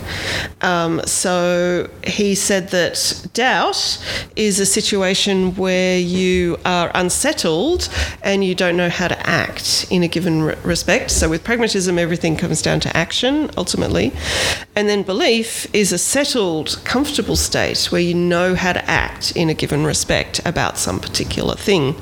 Um, 0.63 1.01
so 1.07 1.91
he 2.05 2.37
said 2.37 2.69
that 2.69 3.27
doubt 3.33 3.99
is 4.37 4.61
a 4.61 4.67
situation 4.67 5.57
where 5.57 5.99
you 5.99 6.57
are 6.65 6.93
unsettled 6.95 7.89
and 8.23 8.45
you 8.45 8.55
don't 8.55 8.77
know 8.77 8.89
how 8.89 9.09
to 9.09 9.19
act 9.29 9.87
in 9.91 10.05
a 10.05 10.09
given 10.09 10.43
re- 10.43 10.55
respect. 10.63 11.11
So 11.11 11.29
with 11.29 11.43
pragmatism, 11.43 11.99
everything 11.99 12.37
comes 12.37 12.63
down 12.63 12.79
to 12.81 12.97
action 12.97 13.51
ultimately. 13.57 14.13
And 14.77 14.89
then 14.89 15.03
belief 15.03 15.67
is 15.75 15.91
a 15.93 15.99
settled, 15.99 16.79
comfortable 16.85 17.35
state 17.35 17.87
where 17.91 18.01
you 18.01 18.15
know 18.15 18.55
how 18.55 18.73
to 18.73 18.89
act 18.89 19.33
in 19.35 19.51
a 19.51 19.55
given 19.55 19.85
respect 19.85 20.41
about 20.47 20.79
some 20.79 21.01
particular 21.01 21.57
thing. 21.57 21.97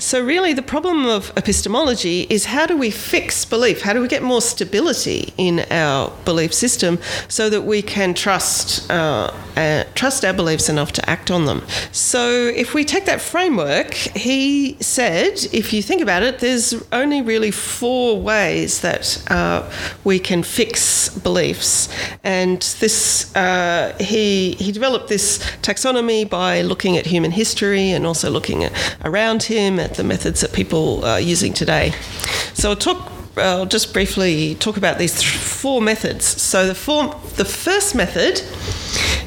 So 0.00 0.20
really, 0.20 0.52
the 0.52 0.62
problem 0.62 1.06
of 1.06 1.32
epistemology 1.44 2.26
is 2.30 2.46
how 2.46 2.64
do 2.64 2.74
we 2.74 2.90
fix 2.90 3.44
belief? 3.44 3.82
How 3.82 3.92
do 3.92 4.00
we 4.00 4.08
get 4.08 4.22
more 4.22 4.40
stability 4.40 5.34
in 5.36 5.60
our 5.70 6.10
belief 6.24 6.54
system 6.54 6.98
so 7.28 7.50
that 7.50 7.64
we 7.64 7.82
can 7.82 8.14
trust 8.14 8.90
uh, 8.90 9.30
uh, 9.54 9.84
trust 9.94 10.24
our 10.24 10.32
beliefs 10.32 10.70
enough 10.70 10.92
to 10.92 11.02
act 11.08 11.30
on 11.30 11.44
them? 11.44 11.60
So 11.92 12.22
if 12.62 12.72
we 12.72 12.82
take 12.82 13.04
that 13.04 13.20
framework, 13.20 13.92
he 13.92 14.78
said, 14.80 15.34
if 15.52 15.74
you 15.74 15.82
think 15.82 16.00
about 16.00 16.22
it, 16.22 16.38
there's 16.38 16.82
only 16.92 17.20
really 17.20 17.50
four 17.50 18.18
ways 18.18 18.80
that 18.80 19.22
uh, 19.30 19.70
we 20.02 20.18
can 20.18 20.42
fix 20.42 21.10
beliefs, 21.10 21.90
and 22.24 22.62
this 22.80 23.36
uh, 23.36 23.94
he 24.00 24.52
he 24.52 24.72
developed 24.72 25.08
this 25.08 25.40
taxonomy 25.60 26.26
by 26.26 26.62
looking 26.62 26.96
at 26.96 27.04
human 27.04 27.32
history 27.32 27.90
and 27.90 28.06
also 28.06 28.30
looking 28.30 28.64
at, 28.64 28.72
around 29.04 29.42
him 29.42 29.78
at 29.78 29.94
the 29.94 30.04
methods 30.04 30.40
that 30.40 30.54
people 30.54 31.04
are 31.04 31.20
using 31.34 31.52
today. 31.52 31.92
So 32.54 32.70
I'll 32.70 32.76
talk. 32.76 33.10
I'll 33.36 33.66
just 33.66 33.92
briefly 33.92 34.54
talk 34.54 34.76
about 34.76 34.98
these 34.98 35.20
four 35.20 35.80
methods. 35.82 36.24
So 36.24 36.68
the 36.68 36.76
form, 36.76 37.08
the 37.34 37.44
first 37.44 37.92
method 37.96 38.40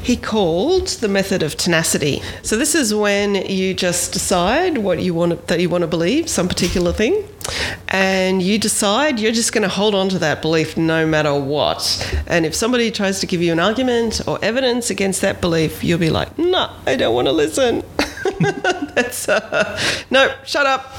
he 0.08 0.16
called 0.16 0.86
the 1.04 1.08
method 1.08 1.42
of 1.42 1.54
tenacity. 1.58 2.22
So 2.42 2.56
this 2.56 2.74
is 2.74 2.94
when 2.94 3.34
you 3.34 3.74
just 3.74 4.10
decide 4.14 4.78
what 4.78 5.02
you 5.02 5.12
want 5.12 5.48
that 5.48 5.60
you 5.60 5.68
want 5.68 5.82
to 5.82 5.86
believe, 5.86 6.30
some 6.30 6.48
particular 6.48 6.94
thing, 6.94 7.28
and 7.88 8.40
you 8.40 8.58
decide 8.58 9.20
you're 9.20 9.32
just 9.32 9.52
going 9.52 9.64
to 9.64 9.68
hold 9.68 9.94
on 9.94 10.08
to 10.08 10.18
that 10.20 10.40
belief 10.40 10.78
no 10.78 11.06
matter 11.06 11.34
what. 11.38 11.82
And 12.26 12.46
if 12.46 12.54
somebody 12.54 12.90
tries 12.90 13.20
to 13.20 13.26
give 13.26 13.42
you 13.42 13.52
an 13.52 13.60
argument 13.60 14.26
or 14.26 14.38
evidence 14.42 14.88
against 14.88 15.20
that 15.20 15.42
belief, 15.42 15.84
you'll 15.84 15.98
be 15.98 16.08
like, 16.08 16.38
"No, 16.38 16.70
I 16.86 16.96
don't 16.96 17.14
want 17.14 17.26
to 17.28 17.32
listen." 17.32 17.82
That's 18.94 19.28
uh, 19.28 19.78
no, 20.10 20.34
shut 20.42 20.64
up. 20.64 20.90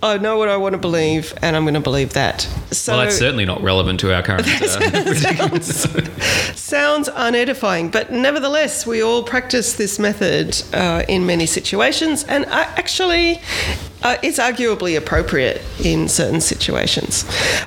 I 0.00 0.16
know 0.18 0.38
what 0.38 0.48
I 0.48 0.56
want 0.56 0.74
to 0.74 0.78
believe, 0.78 1.34
and 1.42 1.56
I'm 1.56 1.64
going 1.64 1.74
to 1.74 1.80
believe 1.80 2.12
that. 2.12 2.42
So, 2.70 2.92
well, 2.92 3.04
that's 3.04 3.18
certainly 3.18 3.44
not 3.44 3.60
relevant 3.62 3.98
to 4.00 4.14
our 4.14 4.22
current. 4.22 4.46
Uh, 4.46 5.14
sounds, 5.14 6.10
sounds, 6.60 7.08
unedifying, 7.08 7.90
but 7.90 8.12
nevertheless, 8.12 8.86
we 8.86 9.02
all 9.02 9.24
practice 9.24 9.72
this 9.72 9.98
method 9.98 10.56
uh, 10.72 11.02
in 11.08 11.26
many 11.26 11.46
situations, 11.46 12.22
and 12.24 12.46
I, 12.46 12.62
actually, 12.76 13.40
uh, 14.02 14.16
it's 14.22 14.38
arguably 14.38 14.96
appropriate 14.96 15.62
in 15.84 16.08
certain 16.08 16.40
situations. 16.40 17.24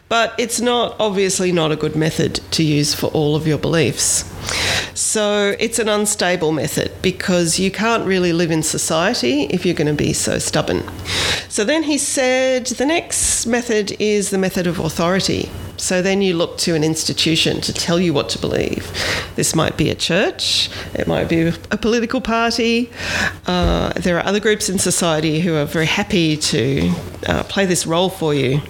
But 0.09 0.33
it's 0.37 0.59
not 0.61 0.95
obviously 0.99 1.51
not 1.51 1.71
a 1.71 1.75
good 1.75 1.95
method 1.95 2.35
to 2.51 2.63
use 2.63 2.93
for 2.93 3.07
all 3.07 3.35
of 3.35 3.47
your 3.47 3.57
beliefs. 3.57 4.23
So 4.93 5.55
it's 5.59 5.79
an 5.79 5.89
unstable 5.89 6.51
method 6.51 6.91
because 7.01 7.59
you 7.59 7.71
can't 7.71 8.05
really 8.05 8.33
live 8.33 8.51
in 8.51 8.63
society 8.63 9.43
if 9.43 9.65
you're 9.65 9.75
going 9.75 9.87
to 9.87 9.93
be 9.93 10.13
so 10.13 10.39
stubborn. 10.39 10.83
So 11.49 11.63
then 11.63 11.83
he 11.83 11.97
said 11.97 12.67
the 12.67 12.85
next 12.85 13.45
method 13.45 13.95
is 13.99 14.29
the 14.29 14.37
method 14.37 14.67
of 14.67 14.79
authority. 14.79 15.49
So 15.81 16.03
then 16.03 16.21
you 16.21 16.35
look 16.35 16.59
to 16.59 16.75
an 16.75 16.83
institution 16.83 17.59
to 17.61 17.73
tell 17.73 17.99
you 17.99 18.13
what 18.13 18.29
to 18.29 18.39
believe. 18.39 18.85
This 19.35 19.55
might 19.55 19.77
be 19.77 19.89
a 19.89 19.95
church, 19.95 20.69
it 20.93 21.07
might 21.07 21.27
be 21.27 21.47
a 21.47 21.77
political 21.77 22.21
party. 22.21 22.91
Uh, 23.47 23.91
there 23.93 24.15
are 24.17 24.23
other 24.23 24.39
groups 24.39 24.69
in 24.69 24.77
society 24.77 25.39
who 25.39 25.55
are 25.55 25.65
very 25.65 25.87
happy 25.87 26.37
to 26.37 26.93
uh, 27.25 27.43
play 27.45 27.65
this 27.65 27.87
role 27.87 28.09
for 28.09 28.35
you. 28.35 28.61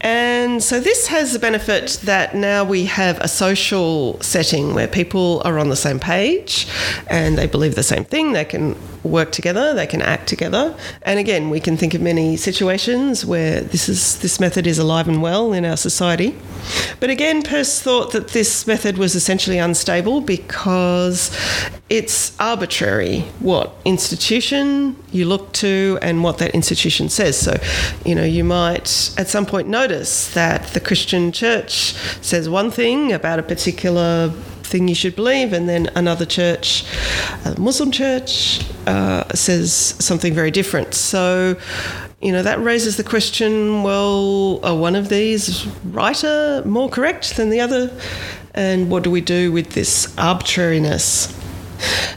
And 0.00 0.62
so 0.62 0.78
this 0.80 1.08
has 1.08 1.32
the 1.32 1.38
benefit 1.38 2.00
that 2.04 2.34
now 2.34 2.64
we 2.64 2.84
have 2.84 3.18
a 3.20 3.28
social 3.28 4.20
setting 4.20 4.74
where 4.74 4.86
people 4.86 5.42
are 5.44 5.58
on 5.58 5.68
the 5.68 5.76
same 5.76 5.98
page 5.98 6.68
and 7.08 7.36
they 7.36 7.46
believe 7.46 7.74
the 7.74 7.82
same 7.82 8.04
thing. 8.04 8.32
They 8.32 8.44
can 8.44 8.76
work 9.02 9.32
together, 9.32 9.74
they 9.74 9.86
can 9.86 10.02
act 10.02 10.28
together. 10.28 10.76
And 11.02 11.18
again, 11.18 11.50
we 11.50 11.60
can 11.60 11.76
think 11.76 11.94
of 11.94 12.00
many 12.00 12.36
situations 12.36 13.24
where 13.24 13.60
this 13.60 13.88
is 13.88 14.18
this 14.18 14.40
method 14.40 14.66
is 14.66 14.78
alive 14.78 15.08
and 15.08 15.22
well 15.22 15.52
in 15.52 15.64
our 15.64 15.76
society. 15.76 16.36
But 17.00 17.10
again, 17.10 17.42
Peirce 17.42 17.80
thought 17.80 18.12
that 18.12 18.28
this 18.28 18.66
method 18.66 18.98
was 18.98 19.14
essentially 19.14 19.58
unstable 19.58 20.20
because 20.20 21.30
it's 21.88 22.38
arbitrary 22.40 23.20
what 23.38 23.74
institution 23.84 24.96
you 25.12 25.24
look 25.24 25.52
to 25.52 25.98
and 26.02 26.24
what 26.24 26.38
that 26.38 26.54
institution 26.54 27.08
says. 27.08 27.38
So, 27.38 27.56
you 28.04 28.14
know, 28.14 28.24
you 28.24 28.42
might 28.42 29.14
at 29.16 29.28
some 29.28 29.46
point 29.46 29.65
notice 29.66 30.32
that 30.34 30.68
the 30.68 30.80
Christian 30.80 31.32
church 31.32 31.94
says 32.20 32.48
one 32.48 32.70
thing 32.70 33.12
about 33.12 33.38
a 33.38 33.42
particular 33.42 34.30
thing 34.62 34.88
you 34.88 34.94
should 34.94 35.14
believe, 35.14 35.52
and 35.52 35.68
then 35.68 35.90
another 35.94 36.26
church, 36.26 36.84
a 37.44 37.58
Muslim 37.58 37.90
church, 37.90 38.64
uh, 38.86 39.24
says 39.34 39.72
something 39.72 40.34
very 40.34 40.50
different. 40.50 40.94
So, 40.94 41.56
you 42.20 42.32
know, 42.32 42.42
that 42.42 42.60
raises 42.62 42.96
the 42.96 43.04
question 43.04 43.82
well, 43.82 44.60
are 44.64 44.76
one 44.76 44.96
of 44.96 45.08
these 45.08 45.66
righter, 45.84 46.62
more 46.64 46.88
correct 46.88 47.36
than 47.36 47.50
the 47.50 47.60
other? 47.60 47.96
And 48.54 48.90
what 48.90 49.02
do 49.04 49.10
we 49.10 49.20
do 49.20 49.52
with 49.52 49.70
this 49.70 50.16
arbitrariness? 50.18 51.45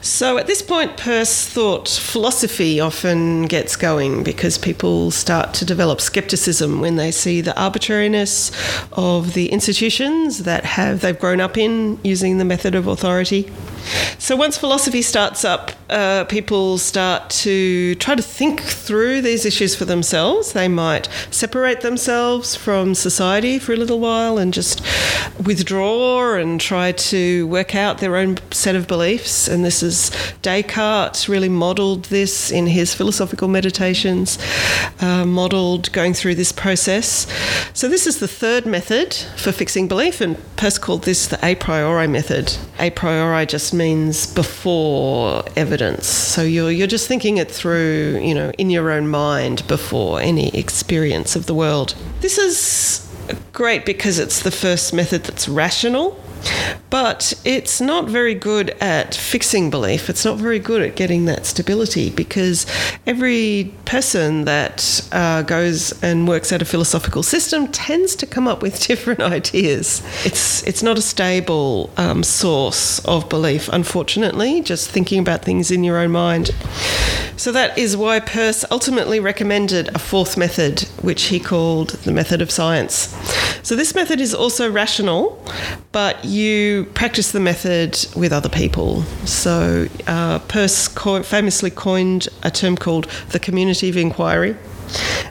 So 0.02 0.38
at 0.38 0.48
this 0.48 0.62
point, 0.62 0.98
Peirce 0.98 1.48
thought 1.48 1.88
philosophy 1.88 2.80
often 2.80 3.44
gets 3.44 3.76
going 3.76 4.24
because 4.24 4.58
people 4.58 5.12
start 5.12 5.54
to 5.56 5.66
develop 5.66 6.02
skepticism 6.02 6.82
when 6.82 6.96
they 6.96 7.12
see 7.12 7.42
the 7.42 7.60
arbitrariness 7.60 8.52
of 8.94 9.34
the 9.34 9.50
institutions 9.52 10.44
that 10.44 10.66
have 10.66 11.02
they've 11.02 11.20
grown 11.20 11.42
up 11.42 11.58
in 11.58 12.00
using 12.04 12.38
the 12.38 12.46
method 12.46 12.76
of 12.76 12.88
authority. 12.88 13.52
So 14.18 14.36
once 14.36 14.58
philosophy 14.58 15.02
starts 15.02 15.44
up, 15.44 15.72
uh, 15.90 16.26
people 16.26 16.78
start 16.78 17.30
to 17.30 17.96
try 17.96 18.16
to 18.16 18.22
think 18.22 18.62
through 18.62 19.22
these 19.22 19.46
issues 19.46 19.76
for 19.76 19.86
themselves. 19.86 20.54
They 20.54 20.68
might 20.68 21.10
separate 21.32 21.82
themselves 21.82 22.56
from 22.56 22.96
society 22.96 23.58
for 23.60 23.74
a 23.74 23.78
little 23.78 24.00
while 24.00 24.38
and 24.38 24.54
just 24.54 24.82
withdraw 25.44 26.36
and 26.36 26.60
try 26.60 26.92
to 26.92 27.48
work 27.48 27.76
out 27.76 28.00
their 28.00 28.16
own 28.16 28.38
set 28.52 28.76
of 28.76 28.88
beliefs. 28.88 29.48
And 29.48 29.64
this 29.64 29.82
is 29.82 30.12
Descartes 30.42 31.28
really 31.28 31.50
modelled 31.50 32.06
this 32.06 32.52
in 32.52 32.68
his 32.68 32.94
philosophical 32.94 33.48
meditations, 33.48 34.38
uh, 35.00 35.26
modelled 35.26 35.92
going 35.92 36.14
through 36.14 36.36
this 36.36 36.52
process. 36.52 37.26
So 37.74 37.88
this 37.88 38.06
is 38.06 38.20
the 38.20 38.28
third 38.28 38.66
method 38.66 39.14
for 39.14 39.52
fixing 39.52 39.88
belief, 39.88 40.22
and 40.22 40.38
Peirce 40.56 40.78
called 40.78 41.04
this 41.04 41.28
the 41.28 41.40
a 41.44 41.56
priori 41.56 42.08
method. 42.08 42.58
A 42.80 42.90
priori 42.90 43.46
just 43.46 43.69
means 43.74 44.26
before 44.28 45.44
evidence. 45.56 46.08
So 46.08 46.42
you're 46.42 46.72
you're 46.72 46.88
just 46.88 47.08
thinking 47.08 47.38
it 47.38 47.50
through, 47.50 48.20
you 48.22 48.34
know, 48.34 48.52
in 48.58 48.70
your 48.70 48.92
own 48.92 49.08
mind 49.08 49.68
before 49.68 50.22
any 50.22 50.50
experience 50.50 51.36
of 51.36 51.46
the 51.46 51.54
world. 51.54 51.96
This 52.22 52.38
is 52.38 53.08
great 53.54 53.86
because 53.86 54.20
it's 54.20 54.42
the 54.44 54.52
first 54.52 54.94
method 54.94 55.24
that's 55.24 55.48
rational 55.48 56.20
but 56.90 57.34
it's 57.46 57.80
not 57.80 58.06
very 58.06 58.34
good 58.34 58.72
at 58.82 59.14
fixing 59.16 59.70
belief. 59.70 60.10
It's 60.10 60.26
not 60.26 60.38
very 60.38 60.60
good 60.60 60.82
at 60.82 60.96
getting 60.96 61.26
that 61.26 61.46
stability 61.46 62.10
because 62.10 62.66
every 63.06 63.74
person 63.86 64.46
that 64.46 65.08
uh, 65.12 65.44
goes 65.44 65.92
and 66.04 66.28
works 66.28 66.52
at 66.52 66.62
a 66.62 66.66
philosophical 66.66 67.24
system 67.24 67.68
tends 67.68 68.16
to 68.18 68.26
come 68.26 68.48
up 68.48 68.62
with 68.62 68.80
different 68.88 69.22
ideas. 69.22 70.02
It's 70.26 70.66
it's 70.68 70.84
not 70.84 70.98
a 70.98 71.02
stable 71.02 71.92
um, 71.98 72.24
source 72.24 73.04
of 73.06 73.30
belief, 73.30 73.70
unfortunately. 73.70 74.62
Just 74.62 74.90
thinking 74.90 75.20
about 75.20 75.44
things 75.44 75.72
in 75.72 75.84
your 75.84 75.98
own 75.98 76.12
mind. 76.12 76.52
So 77.40 77.54
that 77.54 77.78
is 77.78 77.96
why 77.96 78.20
Peirce 78.20 78.66
ultimately 78.70 79.22
recommended 79.22 79.88
a 79.96 80.00
fourth 80.00 80.36
method, 80.36 80.82
which 81.02 81.28
he 81.28 81.40
called 81.40 81.92
the 82.04 82.12
method 82.12 82.42
of 82.42 82.52
science. 82.52 83.16
So 83.64 83.78
this 83.78 83.96
method 83.96 84.20
is 84.20 84.34
also 84.34 84.70
rational, 84.70 85.42
but 85.94 86.26
you 86.30 86.86
practice 86.94 87.32
the 87.32 87.40
method 87.40 88.06
with 88.16 88.32
other 88.32 88.50
people. 88.50 89.02
So 89.26 89.88
uh, 90.08 90.40
Peirce 90.40 90.88
co- 90.88 91.24
famously 91.24 91.72
coined 91.72 92.28
a 92.44 92.52
term 92.52 92.78
called 92.78 93.06
the 93.30 93.40
community 93.40 93.90
of 93.90 93.98
inquiry. 93.98 94.56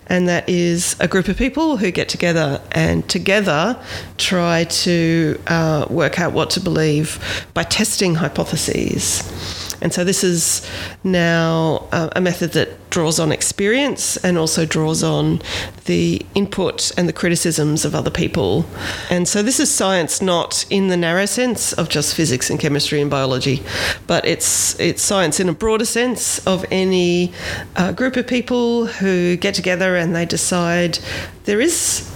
And 0.06 0.28
that 0.28 0.48
is 0.48 0.96
a 1.00 1.08
group 1.08 1.28
of 1.28 1.36
people 1.36 1.76
who 1.76 1.90
get 1.90 2.08
together 2.08 2.62
and 2.72 3.08
together 3.08 3.80
try 4.16 4.64
to 4.64 5.40
uh, 5.46 5.86
work 5.90 6.20
out 6.20 6.32
what 6.32 6.50
to 6.50 6.60
believe 6.60 7.18
by 7.54 7.64
testing 7.64 8.14
hypotheses. 8.14 9.67
And 9.80 9.92
so 9.92 10.04
this 10.04 10.24
is 10.24 10.68
now 11.04 11.88
uh, 11.92 12.10
a 12.16 12.20
method 12.20 12.52
that 12.52 12.90
draws 12.90 13.20
on 13.20 13.30
experience 13.30 14.16
and 14.18 14.38
also 14.38 14.64
draws 14.64 15.02
on 15.02 15.40
the 15.84 16.24
input 16.34 16.90
and 16.96 17.08
the 17.08 17.12
criticisms 17.12 17.84
of 17.84 17.94
other 17.94 18.10
people. 18.10 18.64
And 19.10 19.28
so 19.28 19.42
this 19.42 19.60
is 19.60 19.70
science 19.70 20.20
not 20.20 20.66
in 20.70 20.88
the 20.88 20.96
narrow 20.96 21.26
sense 21.26 21.72
of 21.72 21.88
just 21.88 22.14
physics 22.14 22.50
and 22.50 22.58
chemistry 22.58 23.00
and 23.00 23.10
biology, 23.10 23.62
but 24.06 24.24
it's 24.24 24.78
it's 24.80 25.02
science 25.02 25.40
in 25.40 25.48
a 25.48 25.52
broader 25.52 25.84
sense 25.84 26.44
of 26.46 26.64
any 26.70 27.32
uh, 27.76 27.92
group 27.92 28.16
of 28.16 28.26
people 28.26 28.86
who 28.86 29.36
get 29.36 29.54
together 29.54 29.96
and 29.96 30.14
they 30.14 30.24
decide 30.24 30.98
there 31.44 31.60
is 31.60 32.10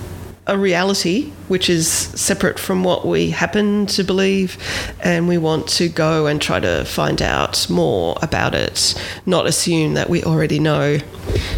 a 0.46 0.58
reality 0.58 1.30
which 1.48 1.70
is 1.70 1.88
separate 1.88 2.58
from 2.58 2.82
what 2.82 3.06
we 3.06 3.30
happen 3.30 3.86
to 3.86 4.02
believe, 4.02 4.58
and 5.00 5.28
we 5.28 5.38
want 5.38 5.68
to 5.68 5.88
go 5.88 6.26
and 6.26 6.42
try 6.42 6.58
to 6.58 6.84
find 6.84 7.22
out 7.22 7.68
more 7.70 8.16
about 8.22 8.54
it, 8.54 9.00
not 9.24 9.46
assume 9.46 9.94
that 9.94 10.10
we 10.10 10.22
already 10.24 10.58
know. 10.58 10.98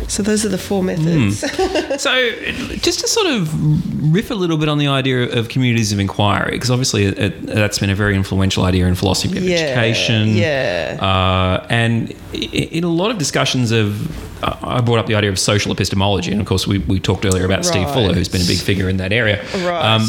So, 0.08 0.22
those 0.22 0.44
are 0.44 0.48
the 0.48 0.58
four 0.58 0.82
methods. 0.82 1.42
Mm. 1.42 1.98
so, 1.98 2.76
just 2.76 3.00
to 3.00 3.08
sort 3.08 3.26
of 3.26 4.12
riff 4.12 4.30
a 4.30 4.34
little 4.34 4.58
bit 4.58 4.68
on 4.68 4.78
the 4.78 4.88
idea 4.88 5.30
of 5.36 5.48
communities 5.48 5.92
of 5.92 5.98
inquiry, 5.98 6.52
because 6.52 6.70
obviously 6.70 7.04
it, 7.04 7.18
it, 7.18 7.46
that's 7.46 7.78
been 7.78 7.90
a 7.90 7.94
very 7.94 8.14
influential 8.14 8.64
idea 8.64 8.86
in 8.86 8.94
philosophy 8.94 9.38
of 9.38 9.44
yeah, 9.44 9.56
education. 9.56 10.28
Yeah. 10.28 10.98
Uh, 11.00 11.66
and 11.70 12.14
in 12.32 12.84
a 12.84 12.88
lot 12.88 13.10
of 13.10 13.18
discussions 13.18 13.70
of 13.70 14.34
I 14.44 14.80
brought 14.80 14.98
up 14.98 15.06
the 15.06 15.14
idea 15.14 15.30
of 15.30 15.38
social 15.38 15.72
epistemology, 15.72 16.30
and 16.30 16.40
of 16.40 16.46
course, 16.46 16.66
we, 16.66 16.78
we 16.78 17.00
talked 17.00 17.24
earlier 17.24 17.44
about 17.44 17.58
right. 17.58 17.64
Steve 17.64 17.90
Fuller, 17.90 18.12
who's 18.12 18.28
been 18.28 18.42
a 18.42 18.46
big 18.46 18.58
figure 18.58 18.88
in 18.88 18.98
that 18.98 19.12
area. 19.12 19.42
Right. 19.54 19.94
Um, 19.94 20.06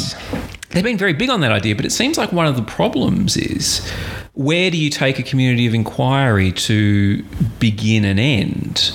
they've 0.70 0.84
been 0.84 0.98
very 0.98 1.14
big 1.14 1.30
on 1.30 1.40
that 1.40 1.52
idea, 1.52 1.74
but 1.74 1.84
it 1.84 1.92
seems 1.92 2.18
like 2.18 2.32
one 2.32 2.46
of 2.46 2.56
the 2.56 2.62
problems 2.62 3.36
is 3.36 3.88
where 4.34 4.70
do 4.70 4.76
you 4.76 4.90
take 4.90 5.18
a 5.18 5.22
community 5.22 5.66
of 5.66 5.74
inquiry 5.74 6.52
to 6.52 7.22
begin 7.58 8.04
and 8.04 8.20
end? 8.20 8.92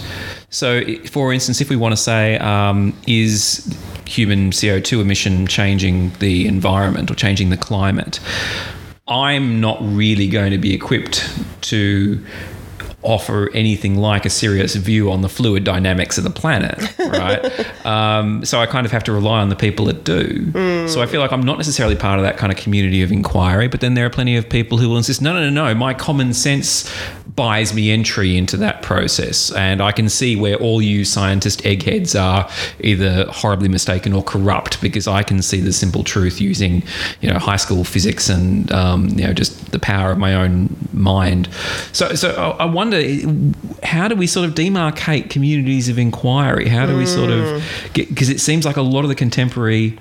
So, 0.52 0.84
for 1.06 1.32
instance, 1.32 1.62
if 1.62 1.70
we 1.70 1.78
want 1.78 1.94
to 1.94 1.98
say, 1.98 2.38
um, 2.40 2.94
is 3.08 3.78
human 4.06 4.52
CO2 4.52 5.00
emission 5.00 5.48
changing 5.48 6.12
the 6.20 6.46
environment 6.46 7.10
or 7.10 7.16
changing 7.16 7.50
the 7.50 7.58
climate? 7.58 8.20
I'm 9.08 9.62
not 9.62 9.78
really 9.82 10.28
going 10.28 10.52
to 10.52 10.58
be 10.58 10.74
equipped 10.74 11.34
to 11.62 12.24
offer 13.04 13.50
anything 13.54 13.96
like 13.96 14.26
a 14.26 14.30
serious 14.30 14.76
view 14.76 15.12
on 15.12 15.22
the 15.22 15.30
fluid 15.30 15.64
dynamics 15.64 16.18
of 16.18 16.24
the 16.24 16.30
planet, 16.30 16.78
right? 17.00 17.86
um, 17.86 18.46
so 18.46 18.60
I 18.60 18.66
kind 18.68 18.86
of 18.86 18.92
have 18.92 19.04
to 19.06 19.12
rely 19.12 19.42
on 19.42 19.50
the 19.50 19.56
people 19.56 19.86
that 19.86 20.04
do. 20.04 20.28
Mm. 20.52 20.90
So 20.90 21.02
I 21.02 21.08
feel 21.08 21.20
like 21.20 21.32
I'm 21.32 21.42
not 21.42 21.58
necessarily 21.58 21.96
part 21.96 22.20
of 22.20 22.26
that 22.26 22.38
kind 22.38 22.52
of 22.52 22.58
community 22.60 23.02
of 23.02 23.12
inquiry, 23.12 23.68
but 23.68 23.82
then 23.82 23.96
there 23.96 24.06
are 24.06 24.10
plenty 24.10 24.36
of 24.36 24.48
people 24.50 24.78
who 24.78 24.90
will 24.90 24.98
insist, 24.98 25.22
no, 25.22 25.34
no, 25.34 25.50
no, 25.50 25.68
no, 25.68 25.74
my 25.74 25.94
common 25.94 26.34
sense 26.34 26.92
buys 27.36 27.74
me 27.74 27.92
entry 27.92 28.38
into 28.38 28.58
that 28.58 28.82
process. 28.82 29.52
And 29.54 29.82
I 29.82 29.92
can 29.92 30.10
see 30.10 30.36
where 30.36 30.56
all 30.56 30.82
you 30.82 31.06
scientist 31.06 31.66
eggheads 31.66 32.16
are 32.16 32.50
either 32.80 33.26
horribly 33.30 33.70
mistaken 33.70 34.14
or 34.14 34.24
corrupt 34.24 34.82
because 34.82 35.08
I 35.08 35.24
can 35.24 35.42
see 35.42 35.60
the 35.60 35.74
simple 35.74 36.04
truth 36.04 36.42
using, 36.42 36.84
you 37.22 37.30
know, 37.32 37.40
high 37.40 37.58
school 37.58 37.84
physics 37.84 38.30
and, 38.30 38.72
um, 38.72 39.10
you 39.10 39.26
know, 39.26 39.34
just 39.34 39.72
the 39.72 39.80
power 39.80 40.12
of 40.12 40.18
my 40.18 40.36
own 40.36 40.76
mind. 40.94 41.50
So, 41.92 42.16
so 42.16 42.56
I 42.60 42.66
wonder 42.66 43.02
how 43.84 44.08
do 44.08 44.16
we 44.16 44.28
sort 44.28 44.48
of 44.48 44.56
demarcate 44.56 45.30
communities 45.30 45.90
of 45.90 45.98
inquiry? 45.98 46.68
How 46.68 46.86
do 46.86 46.98
we 46.98 47.06
sort 47.06 47.32
of 47.32 47.46
mm. 47.46 47.94
get 47.94 48.10
because 48.10 48.30
it 48.30 48.40
seems 48.40 48.66
like 48.66 48.78
a 48.78 48.82
lot 48.82 49.04
of 49.04 49.10
the 49.10 49.16
contemporary 49.16 49.98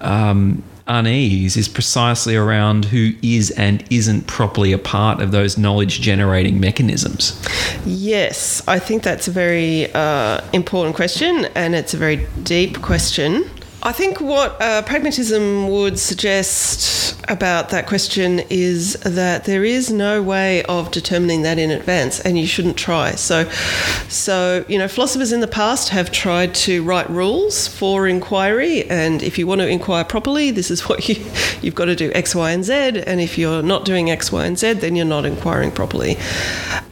um, 0.00 0.62
unease 0.86 1.56
is 1.56 1.68
precisely 1.68 2.36
around 2.36 2.86
who 2.86 3.12
is 3.22 3.50
and 3.52 3.84
isn't 3.90 4.26
properly 4.26 4.72
a 4.72 4.78
part 4.78 5.20
of 5.20 5.30
those 5.30 5.56
knowledge 5.56 6.00
generating 6.00 6.60
mechanisms. 6.60 7.42
Yes, 7.86 8.62
I 8.68 8.78
think 8.78 9.02
that's 9.02 9.28
a 9.28 9.30
very 9.30 9.92
uh, 9.94 10.40
important 10.52 10.94
question 10.96 11.46
and 11.54 11.74
it's 11.74 11.94
a 11.94 11.96
very 11.96 12.26
deep 12.42 12.82
question. 12.82 13.48
I 13.86 13.92
think 13.92 14.18
what 14.18 14.58
uh, 14.62 14.80
pragmatism 14.80 15.68
would 15.68 15.98
suggest 15.98 17.22
about 17.28 17.68
that 17.68 17.86
question 17.86 18.40
is 18.48 18.94
that 19.00 19.44
there 19.44 19.62
is 19.62 19.92
no 19.92 20.22
way 20.22 20.62
of 20.62 20.90
determining 20.90 21.42
that 21.42 21.58
in 21.58 21.70
advance, 21.70 22.18
and 22.20 22.38
you 22.38 22.46
shouldn't 22.46 22.78
try. 22.78 23.10
So, 23.10 23.46
so 24.08 24.64
you 24.68 24.78
know, 24.78 24.88
philosophers 24.88 25.32
in 25.32 25.40
the 25.40 25.46
past 25.46 25.90
have 25.90 26.10
tried 26.10 26.54
to 26.66 26.82
write 26.82 27.10
rules 27.10 27.68
for 27.68 28.08
inquiry, 28.08 28.88
and 28.88 29.22
if 29.22 29.36
you 29.36 29.46
want 29.46 29.60
to 29.60 29.68
inquire 29.68 30.04
properly, 30.04 30.50
this 30.50 30.70
is 30.70 30.80
what 30.88 31.06
you 31.06 31.16
you've 31.60 31.74
got 31.74 31.84
to 31.84 31.94
do 31.94 32.10
X, 32.14 32.34
Y, 32.34 32.52
and 32.52 32.64
Z, 32.64 32.72
and 33.06 33.20
if 33.20 33.36
you're 33.36 33.62
not 33.62 33.84
doing 33.84 34.10
X, 34.10 34.32
Y, 34.32 34.46
and 34.46 34.58
Z, 34.58 34.74
then 34.74 34.96
you're 34.96 35.04
not 35.04 35.26
inquiring 35.26 35.70
properly. 35.70 36.16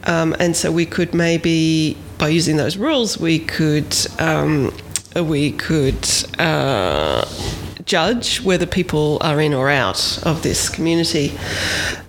Um, 0.03 0.35
and 0.39 0.55
so 0.55 0.71
we 0.71 0.85
could 0.85 1.15
maybe, 1.15 1.97
by 2.19 2.27
using 2.27 2.57
those 2.57 2.77
rules, 2.77 3.17
we 3.17 3.39
could 3.39 3.95
um, 4.19 4.71
we 5.15 5.51
could. 5.51 6.07
Uh, 6.39 7.25
judge 7.85 8.41
whether 8.41 8.65
people 8.65 9.17
are 9.21 9.41
in 9.41 9.53
or 9.53 9.69
out 9.69 10.19
of 10.25 10.41
this 10.41 10.69
community. 10.69 11.37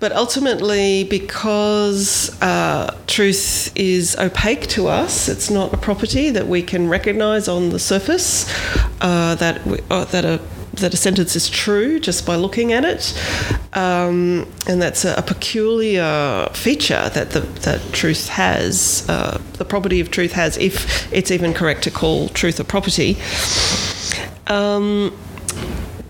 But 0.01 0.13
ultimately, 0.13 1.05
because 1.05 2.41
uh, 2.41 2.97
truth 3.07 3.73
is 3.75 4.17
opaque 4.19 4.67
to 4.69 4.87
us, 4.87 5.29
it's 5.29 5.51
not 5.51 5.73
a 5.75 5.77
property 5.77 6.31
that 6.31 6.47
we 6.47 6.63
can 6.63 6.89
recognise 6.89 7.49
on 7.49 7.71
the 7.71 7.79
surface 7.79 8.47
uh, 9.01 9.35
that 9.37 9.67
we, 9.67 9.79
uh, 9.91 10.05
that 10.07 10.25
a 10.25 10.41
that 10.79 10.95
a 10.95 10.97
sentence 10.97 11.37
is 11.37 11.49
true 11.49 11.99
just 11.99 12.27
by 12.27 12.37
looking 12.37 12.73
at 12.73 12.85
it, 12.85 13.13
um, 13.75 14.47
and 14.67 14.81
that's 14.81 15.05
a, 15.05 15.15
a, 15.17 15.23
peculiar 15.23 16.49
feature 16.53 17.09
that 17.11 17.31
the, 17.31 17.41
that 17.41 17.81
truth 17.93 18.29
has. 18.29 19.07
Uh, 19.09 19.41
the 19.55 19.65
property 19.65 20.01
of 20.01 20.11
truth 20.11 20.33
has, 20.33 20.57
if 20.59 21.13
it's 21.13 21.31
even 21.31 21.55
correct 21.55 21.83
to 21.83 21.91
call 21.91 22.29
truth 22.29 22.61
a 22.61 22.65
property. 22.65 23.17
Um, 24.47 25.17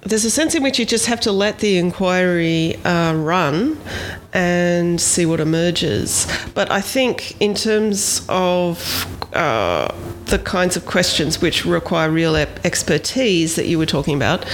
there's 0.03 0.25
a 0.25 0.31
sense 0.31 0.55
in 0.55 0.63
which 0.63 0.79
you 0.79 0.85
just 0.85 1.07
have 1.07 1.21
to 1.21 1.33
let 1.33 1.61
the 1.61 1.79
inquiry 1.79 2.77
uh, 2.85 3.15
run 3.15 3.79
and 4.35 5.01
see 5.01 5.25
what 5.25 5.41
emerges. 5.41 6.27
But 6.55 6.71
I 6.71 6.81
think, 6.81 7.41
in 7.41 7.55
terms 7.55 8.27
of 8.29 9.07
uh, 9.33 9.95
the 10.27 10.41
kinds 10.41 10.77
of 10.77 10.85
questions 10.87 11.41
which 11.41 11.65
require 11.65 12.11
real 12.11 12.35
expertise 12.37 13.55
that 13.55 13.67
you 13.67 13.79
were 13.79 13.87
talking 13.87 14.17
about, 14.17 14.45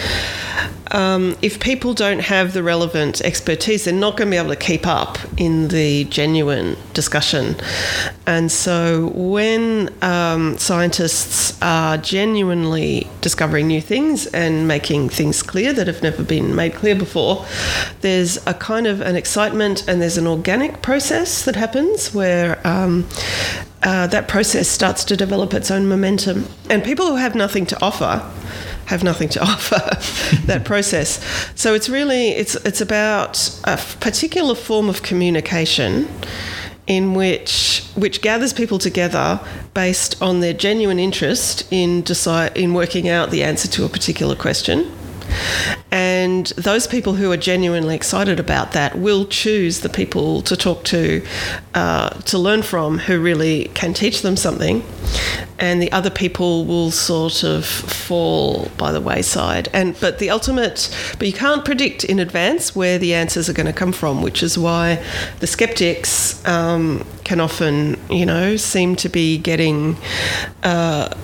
um, 0.92 1.36
if 1.42 1.60
people 1.60 1.94
don't 1.94 2.20
have 2.20 2.52
the 2.52 2.62
relevant 2.62 3.20
expertise, 3.20 3.84
they're 3.84 3.94
not 3.94 4.16
going 4.16 4.28
to 4.28 4.30
be 4.30 4.36
able 4.36 4.50
to 4.50 4.56
keep 4.56 4.86
up 4.86 5.18
in 5.36 5.68
the 5.68 6.04
genuine 6.04 6.76
discussion. 6.94 7.56
And 8.26 8.50
so, 8.50 9.08
when 9.14 9.90
um, 10.02 10.58
scientists 10.58 11.60
are 11.62 11.96
genuinely 11.96 13.08
discovering 13.20 13.68
new 13.68 13.80
things 13.80 14.26
and 14.28 14.66
making 14.66 15.10
things 15.10 15.42
clear 15.42 15.72
that 15.72 15.86
have 15.86 16.02
never 16.02 16.22
been 16.22 16.54
made 16.54 16.74
clear 16.74 16.96
before, 16.96 17.46
there's 18.00 18.44
a 18.46 18.54
kind 18.54 18.86
of 18.86 19.00
an 19.00 19.16
excitement 19.16 19.86
and 19.88 20.02
there's 20.02 20.18
an 20.18 20.26
organic 20.26 20.82
process 20.82 21.44
that 21.44 21.56
happens 21.56 22.12
where 22.12 22.64
um, 22.66 23.08
uh, 23.82 24.06
that 24.08 24.28
process 24.28 24.68
starts 24.68 25.04
to 25.04 25.16
develop 25.16 25.54
its 25.54 25.70
own 25.70 25.88
momentum. 25.88 26.46
And 26.68 26.84
people 26.84 27.06
who 27.06 27.16
have 27.16 27.34
nothing 27.34 27.66
to 27.66 27.82
offer 27.82 28.30
have 28.90 29.04
nothing 29.04 29.28
to 29.30 29.40
offer 29.52 29.80
that 30.46 30.64
process. 30.64 31.24
So 31.54 31.74
it's 31.74 31.88
really 31.88 32.30
it's 32.30 32.56
it's 32.56 32.80
about 32.80 33.32
a 33.64 33.76
particular 34.00 34.54
form 34.54 34.88
of 34.88 35.02
communication 35.02 36.08
in 36.86 37.14
which 37.14 37.84
which 37.94 38.20
gathers 38.20 38.52
people 38.52 38.78
together 38.78 39.40
based 39.74 40.20
on 40.20 40.40
their 40.40 40.52
genuine 40.52 40.98
interest 40.98 41.66
in 41.70 42.02
decide 42.02 42.56
in 42.56 42.74
working 42.74 43.08
out 43.08 43.30
the 43.30 43.44
answer 43.44 43.68
to 43.68 43.84
a 43.84 43.88
particular 43.88 44.34
question 44.34 44.90
and 46.40 46.64
those 46.64 46.86
people 46.86 47.12
who 47.16 47.30
are 47.30 47.36
genuinely 47.36 47.94
excited 47.94 48.40
about 48.40 48.72
that 48.72 48.98
will 48.98 49.26
choose 49.26 49.80
the 49.80 49.90
people 49.90 50.40
to 50.42 50.56
talk 50.56 50.84
to, 50.84 51.22
uh, 51.74 52.08
to 52.08 52.38
learn 52.38 52.62
from, 52.62 52.96
who 52.96 53.20
really 53.20 53.64
can 53.74 53.92
teach 53.92 54.22
them 54.22 54.38
something. 54.38 54.82
And 55.58 55.82
the 55.82 55.92
other 55.92 56.08
people 56.08 56.64
will 56.64 56.90
sort 56.92 57.44
of 57.44 57.66
fall 57.66 58.70
by 58.78 58.90
the 58.90 59.02
wayside. 59.02 59.68
And 59.74 60.00
but 60.00 60.18
the 60.18 60.30
ultimate, 60.30 60.88
but 61.18 61.26
you 61.26 61.34
can't 61.34 61.62
predict 61.62 62.04
in 62.04 62.18
advance 62.18 62.74
where 62.74 62.98
the 62.98 63.12
answers 63.12 63.50
are 63.50 63.52
going 63.52 63.66
to 63.66 63.74
come 63.74 63.92
from, 63.92 64.22
which 64.22 64.42
is 64.42 64.56
why 64.56 65.04
the 65.40 65.46
skeptics 65.46 66.42
um, 66.48 67.04
can 67.22 67.40
often, 67.40 68.00
you 68.08 68.24
know, 68.24 68.56
seem 68.56 68.96
to 68.96 69.10
be 69.10 69.36
getting. 69.36 69.98
Uh, 70.62 71.14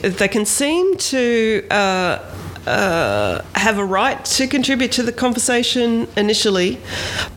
they 0.00 0.28
can 0.28 0.46
seem 0.46 0.96
to. 0.96 1.66
Uh, 1.70 2.33
uh, 2.66 3.42
have 3.54 3.78
a 3.78 3.84
right 3.84 4.24
to 4.24 4.46
contribute 4.46 4.92
to 4.92 5.02
the 5.02 5.12
conversation 5.12 6.08
initially, 6.16 6.78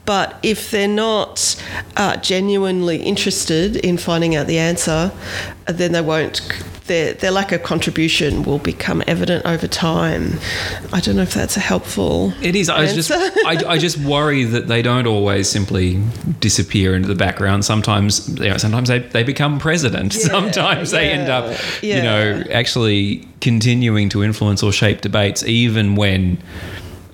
but 0.05 0.39
if 0.43 0.71
they're 0.71 0.87
not 0.87 1.61
uh, 1.95 2.17
genuinely 2.17 2.97
interested 2.97 3.75
in 3.77 3.97
finding 3.97 4.35
out 4.35 4.47
the 4.47 4.57
answer, 4.57 5.11
then 5.67 5.91
they 5.91 6.01
won't 6.01 6.41
their, 6.87 7.13
their 7.13 7.31
lack 7.31 7.51
of 7.51 7.63
contribution 7.63 8.43
will 8.43 8.59
become 8.59 9.03
evident 9.07 9.45
over 9.45 9.67
time. 9.67 10.39
I 10.91 10.99
don't 10.99 11.15
know 11.15 11.21
if 11.21 11.33
that's 11.33 11.57
a 11.57 11.59
helpful. 11.59 12.33
It 12.41 12.55
is. 12.55 12.69
I 12.69 12.87
just 12.87 13.11
I, 13.11 13.61
I, 13.67 13.77
just 13.77 13.97
worry 13.97 14.43
that 14.45 14.67
they 14.67 14.81
don't 14.81 15.05
always 15.05 15.49
simply 15.49 16.01
disappear 16.39 16.95
into 16.95 17.07
the 17.07 17.15
background. 17.15 17.65
Sometimes 17.65 18.27
you 18.39 18.49
know, 18.49 18.57
sometimes 18.57 18.87
they, 18.89 18.99
they 18.99 19.23
become 19.23 19.59
president. 19.59 20.07
Yeah, 20.17 20.29
sometimes 20.29 20.93
yeah, 20.93 20.99
they 20.99 21.11
end 21.11 21.29
up 21.29 21.59
yeah. 21.81 21.97
you 21.97 22.01
know 22.01 22.43
actually 22.51 23.27
continuing 23.39 24.09
to 24.09 24.23
influence 24.23 24.63
or 24.63 24.71
shape 24.71 25.01
debates 25.01 25.43
even 25.43 25.95
when 25.95 26.41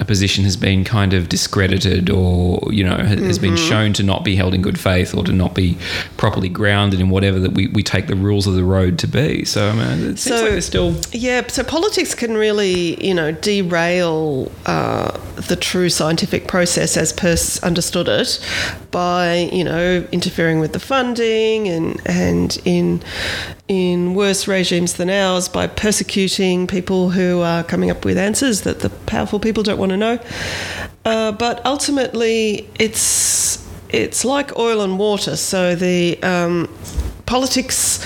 a 0.03 0.05
position 0.05 0.43
has 0.43 0.57
been 0.57 0.83
kind 0.83 1.13
of 1.13 1.29
discredited 1.29 2.09
or 2.09 2.59
you 2.71 2.83
know 2.83 2.97
has 2.97 3.39
mm-hmm. 3.39 3.41
been 3.41 3.57
shown 3.57 3.93
to 3.93 4.03
not 4.03 4.23
be 4.23 4.35
held 4.35 4.53
in 4.53 4.61
good 4.61 4.77
faith 4.79 5.15
or 5.15 5.23
to 5.23 5.31
not 5.31 5.55
be 5.55 5.77
properly 6.17 6.49
grounded 6.49 6.99
in 6.99 7.09
whatever 7.09 7.39
that 7.39 7.53
we, 7.53 7.67
we 7.67 7.81
take 7.81 8.07
the 8.07 8.15
rules 8.15 8.45
of 8.45 8.53
the 8.53 8.63
road 8.63 8.99
to 8.99 9.07
be 9.07 9.45
so 9.45 9.69
I 9.69 9.73
mean 9.73 10.11
it 10.11 10.19
seems 10.19 10.23
so, 10.23 10.35
like 10.35 10.51
there's 10.51 10.65
still 10.65 10.95
yeah 11.11 11.47
so 11.47 11.63
politics 11.63 12.13
can 12.13 12.35
really 12.35 13.03
you 13.03 13.13
know 13.13 13.31
derail 13.31 14.51
uh, 14.65 15.17
the 15.47 15.55
true 15.55 15.89
scientific 15.89 16.47
process 16.47 16.97
as 16.97 17.13
Peirce 17.13 17.63
understood 17.63 18.09
it 18.09 18.39
by 18.91 19.49
you 19.53 19.63
know 19.63 20.05
interfering 20.11 20.59
with 20.59 20.73
the 20.73 20.79
funding 20.79 21.69
and 21.69 22.01
and 22.05 22.61
in 22.65 23.01
in 23.67 24.13
worse 24.13 24.47
regimes 24.47 24.93
than 24.93 25.09
ours 25.09 25.47
by 25.47 25.67
persecuting 25.67 26.67
people 26.67 27.11
who 27.11 27.41
are 27.41 27.63
coming 27.63 27.89
up 27.89 28.03
with 28.03 28.17
answers 28.17 28.61
that 28.61 28.81
the 28.81 28.89
powerful 28.89 29.39
people 29.39 29.63
don't 29.63 29.79
want 29.79 29.91
to 29.91 29.97
know. 29.97 30.19
Uh, 31.05 31.31
but 31.31 31.65
ultimately, 31.65 32.69
it's 32.79 33.65
it's 33.89 34.25
like 34.25 34.57
oil 34.57 34.81
and 34.81 34.99
water. 34.99 35.35
So 35.35 35.75
the 35.75 36.21
um, 36.23 36.69
politics 37.25 38.03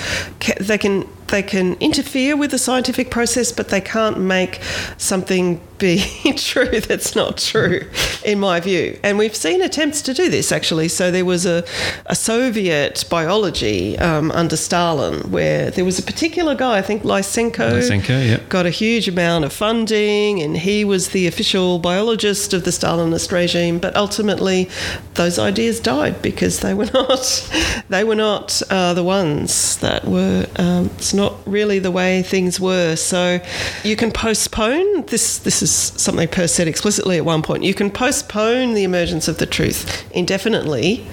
they 0.60 0.78
can 0.78 1.08
they 1.28 1.42
can 1.42 1.74
interfere 1.74 2.36
with 2.36 2.50
the 2.50 2.58
scientific 2.58 3.10
process, 3.10 3.52
but 3.52 3.68
they 3.68 3.80
can't 3.80 4.18
make 4.18 4.60
something 4.96 5.60
be 5.78 6.04
true 6.36 6.80
that's 6.80 7.14
not 7.14 7.38
true, 7.38 7.88
in 8.24 8.40
my 8.40 8.60
view. 8.60 8.98
And 9.02 9.16
we've 9.16 9.36
seen 9.36 9.62
attempts 9.62 10.02
to 10.02 10.14
do 10.14 10.28
this 10.28 10.52
actually. 10.52 10.88
So 10.88 11.10
there 11.10 11.24
was 11.24 11.46
a, 11.46 11.64
a 12.06 12.14
Soviet 12.14 13.04
biology 13.08 13.98
um, 13.98 14.30
under 14.32 14.56
Stalin 14.56 15.30
where 15.30 15.70
there 15.70 15.84
was 15.84 15.98
a 15.98 16.02
particular 16.02 16.54
guy, 16.54 16.78
I 16.78 16.82
think 16.82 17.02
Lysenko, 17.02 17.72
Lysenko 17.72 18.26
yep. 18.26 18.48
got 18.48 18.66
a 18.66 18.70
huge 18.70 19.08
amount 19.08 19.44
of 19.44 19.52
funding, 19.52 20.42
and 20.42 20.56
he 20.56 20.84
was 20.84 21.10
the 21.10 21.26
official 21.26 21.78
biologist 21.78 22.52
of 22.52 22.64
the 22.64 22.70
Stalinist 22.70 23.32
regime. 23.32 23.78
But 23.78 23.96
ultimately, 23.96 24.68
those 25.14 25.38
ideas 25.38 25.80
died 25.80 26.20
because 26.22 26.60
they 26.60 26.74
were 26.74 26.90
not 26.94 27.48
they 27.88 28.04
were 28.04 28.14
not 28.14 28.60
uh, 28.70 28.94
the 28.94 29.04
ones 29.04 29.76
that 29.78 30.04
were. 30.04 30.46
Um, 30.56 30.90
not 31.18 31.34
really 31.46 31.78
the 31.78 31.90
way 31.90 32.22
things 32.22 32.58
were. 32.58 32.96
So 32.96 33.40
you 33.84 33.96
can 33.96 34.10
postpone 34.10 35.02
this. 35.06 35.38
This 35.38 35.62
is 35.62 35.70
something 35.70 36.28
Peirce 36.28 36.54
said 36.54 36.68
explicitly 36.68 37.18
at 37.18 37.24
one 37.26 37.42
point. 37.42 37.64
You 37.64 37.74
can 37.74 37.90
postpone 37.90 38.72
the 38.72 38.84
emergence 38.84 39.28
of 39.28 39.36
the 39.36 39.46
truth 39.46 40.10
indefinitely, 40.12 41.06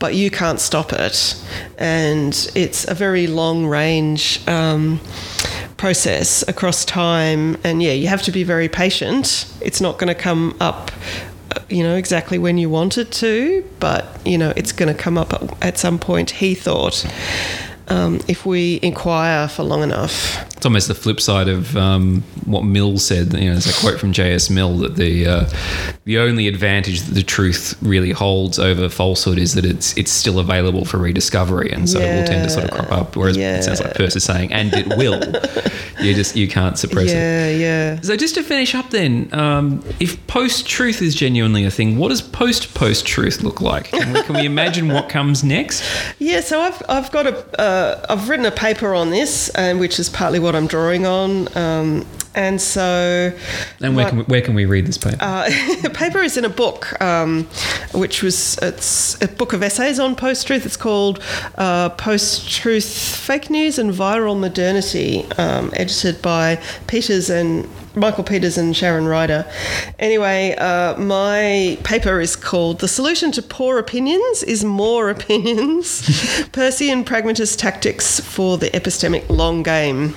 but 0.00 0.16
you 0.16 0.30
can't 0.30 0.58
stop 0.58 0.92
it. 0.92 1.40
And 1.78 2.50
it's 2.56 2.88
a 2.88 2.94
very 2.94 3.28
long 3.28 3.66
range. 3.66 4.40
Um, 4.48 5.00
process 5.76 6.46
across 6.46 6.84
time 6.84 7.56
and 7.64 7.82
yeah 7.82 7.92
you 7.92 8.06
have 8.06 8.20
to 8.20 8.30
be 8.30 8.44
very 8.44 8.68
patient 8.68 9.50
it's 9.62 9.80
not 9.80 9.96
going 9.98 10.08
to 10.08 10.14
come 10.14 10.54
up 10.60 10.90
uh, 11.56 11.60
you 11.70 11.82
know 11.82 11.96
exactly 11.96 12.38
when 12.38 12.58
you 12.58 12.68
want 12.68 12.98
it 12.98 13.10
to 13.10 13.64
but 13.80 14.20
you 14.26 14.36
know 14.36 14.52
it's 14.56 14.72
going 14.72 14.94
to 14.94 15.02
come 15.02 15.16
up 15.16 15.32
at 15.62 15.78
some 15.78 15.98
point 15.98 16.32
he 16.32 16.54
thought 16.54 17.06
um, 17.90 18.20
if 18.28 18.46
we 18.46 18.80
inquire 18.82 19.48
for 19.48 19.64
long 19.64 19.82
enough. 19.82 20.49
It's 20.60 20.66
almost 20.66 20.88
the 20.88 20.94
flip 20.94 21.22
side 21.22 21.48
of 21.48 21.74
um, 21.74 22.22
what 22.44 22.64
Mill 22.64 22.98
said. 22.98 23.32
You 23.32 23.46
know, 23.46 23.52
there's 23.52 23.66
a 23.66 23.80
quote 23.80 23.98
from 23.98 24.12
J.S. 24.12 24.50
Mill 24.50 24.76
that 24.80 24.96
the 24.96 25.26
uh, 25.26 25.50
the 26.04 26.18
only 26.18 26.48
advantage 26.48 27.00
that 27.00 27.14
the 27.14 27.22
truth 27.22 27.78
really 27.80 28.10
holds 28.10 28.58
over 28.58 28.90
falsehood 28.90 29.38
is 29.38 29.54
that 29.54 29.64
it's 29.64 29.96
it's 29.96 30.10
still 30.10 30.38
available 30.38 30.84
for 30.84 30.98
rediscovery, 30.98 31.72
and 31.72 31.88
so 31.88 31.98
yeah. 31.98 32.04
it 32.04 32.20
will 32.20 32.26
tend 32.26 32.44
to 32.44 32.50
sort 32.50 32.64
of 32.64 32.72
crop 32.72 32.92
up. 32.92 33.16
Whereas 33.16 33.38
yeah. 33.38 33.56
it 33.56 33.62
sounds 33.62 33.80
like 33.80 33.94
Peirce 33.94 34.16
is 34.16 34.24
saying, 34.24 34.52
and 34.52 34.74
it 34.74 34.86
will. 34.98 35.18
You 36.00 36.14
just 36.14 36.34
you 36.34 36.48
can't 36.48 36.78
suppress 36.78 37.10
it. 37.10 37.14
yeah, 37.14 37.50
yeah. 37.50 38.00
So 38.00 38.16
just 38.16 38.34
to 38.36 38.42
finish 38.42 38.74
up, 38.74 38.90
then, 38.90 39.28
um, 39.32 39.84
if 40.00 40.24
post-truth 40.26 41.02
is 41.02 41.14
genuinely 41.14 41.64
a 41.64 41.70
thing, 41.70 41.98
what 41.98 42.08
does 42.08 42.22
post-post-truth 42.22 43.42
look 43.42 43.60
like? 43.60 43.90
Can 43.90 44.12
we, 44.12 44.22
can 44.22 44.34
we 44.36 44.46
imagine 44.46 44.88
what 44.88 45.08
comes 45.08 45.44
next? 45.44 45.84
Yeah, 46.18 46.40
so 46.40 46.60
I've, 46.60 46.82
I've 46.88 47.10
got 47.10 47.26
a 47.26 47.60
uh, 47.60 48.06
I've 48.08 48.28
written 48.28 48.44
a 48.44 48.50
paper 48.50 48.94
on 48.94 49.10
this, 49.10 49.48
and 49.50 49.80
which 49.80 49.98
is 49.98 50.08
partly 50.08 50.38
what 50.38 50.49
I'm 50.54 50.66
drawing 50.66 51.06
on. 51.06 51.56
Um, 51.56 52.06
and 52.32 52.60
so, 52.60 53.32
And 53.80 53.96
where 53.96 54.04
my- 54.04 54.08
can 54.10 54.18
we, 54.18 54.24
where 54.24 54.40
can 54.40 54.54
we 54.54 54.64
read 54.64 54.86
this 54.86 54.96
paper? 54.98 55.16
uh, 55.20 55.48
the 55.82 55.90
paper 55.90 56.20
is 56.20 56.36
in 56.36 56.44
a 56.44 56.48
book, 56.48 57.00
um, 57.02 57.48
which 57.92 58.22
was 58.22 58.56
it's 58.62 59.20
a 59.20 59.26
book 59.26 59.52
of 59.52 59.64
essays 59.64 59.98
on 59.98 60.14
post-truth. 60.14 60.64
It's 60.64 60.76
called 60.76 61.20
uh, 61.58 61.88
"Post-Truth: 61.90 62.84
Fake 63.16 63.50
News 63.50 63.80
and 63.80 63.90
Viral 63.92 64.38
Modernity," 64.38 65.26
um, 65.38 65.70
edited 65.74 66.22
by 66.22 66.60
Peters 66.86 67.30
and 67.30 67.68
Michael 67.94 68.24
Peters 68.24 68.56
and 68.56 68.76
Sharon 68.76 69.06
Rider. 69.06 69.44
Anyway, 69.98 70.54
uh, 70.56 70.96
my 70.96 71.76
paper 71.82 72.20
is 72.20 72.36
called 72.36 72.78
"The 72.78 72.88
Solution 72.88 73.32
to 73.32 73.42
Poor 73.42 73.78
Opinions 73.78 74.42
is 74.44 74.64
More 74.64 75.10
Opinions: 75.10 76.02
Peircean 76.52 77.04
Pragmatist 77.04 77.58
Tactics 77.58 78.20
for 78.20 78.58
the 78.58 78.70
Epistemic 78.70 79.28
Long 79.28 79.62
Game." 79.62 80.14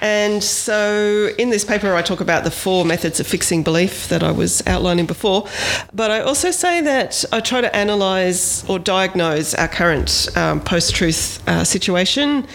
And 0.00 0.44
so, 0.44 1.30
in 1.38 1.48
this 1.48 1.64
paper, 1.64 1.94
I 1.94 2.02
talk 2.02 2.20
about 2.20 2.44
the 2.44 2.50
four 2.50 2.84
methods 2.84 3.20
of 3.20 3.26
fixing 3.26 3.62
belief 3.62 4.08
that 4.08 4.22
I 4.22 4.30
was 4.30 4.62
outlining 4.66 5.06
before. 5.06 5.48
But 5.94 6.10
I 6.10 6.20
also 6.20 6.50
say 6.50 6.82
that 6.82 7.24
I 7.32 7.40
try 7.40 7.62
to 7.62 7.74
analyse 7.74 8.68
or 8.68 8.78
diagnose 8.78 9.54
our 9.54 9.68
current 9.68 10.28
um, 10.36 10.60
post 10.60 10.94
truth 10.94 11.42
uh, 11.48 11.64
situation 11.64 12.46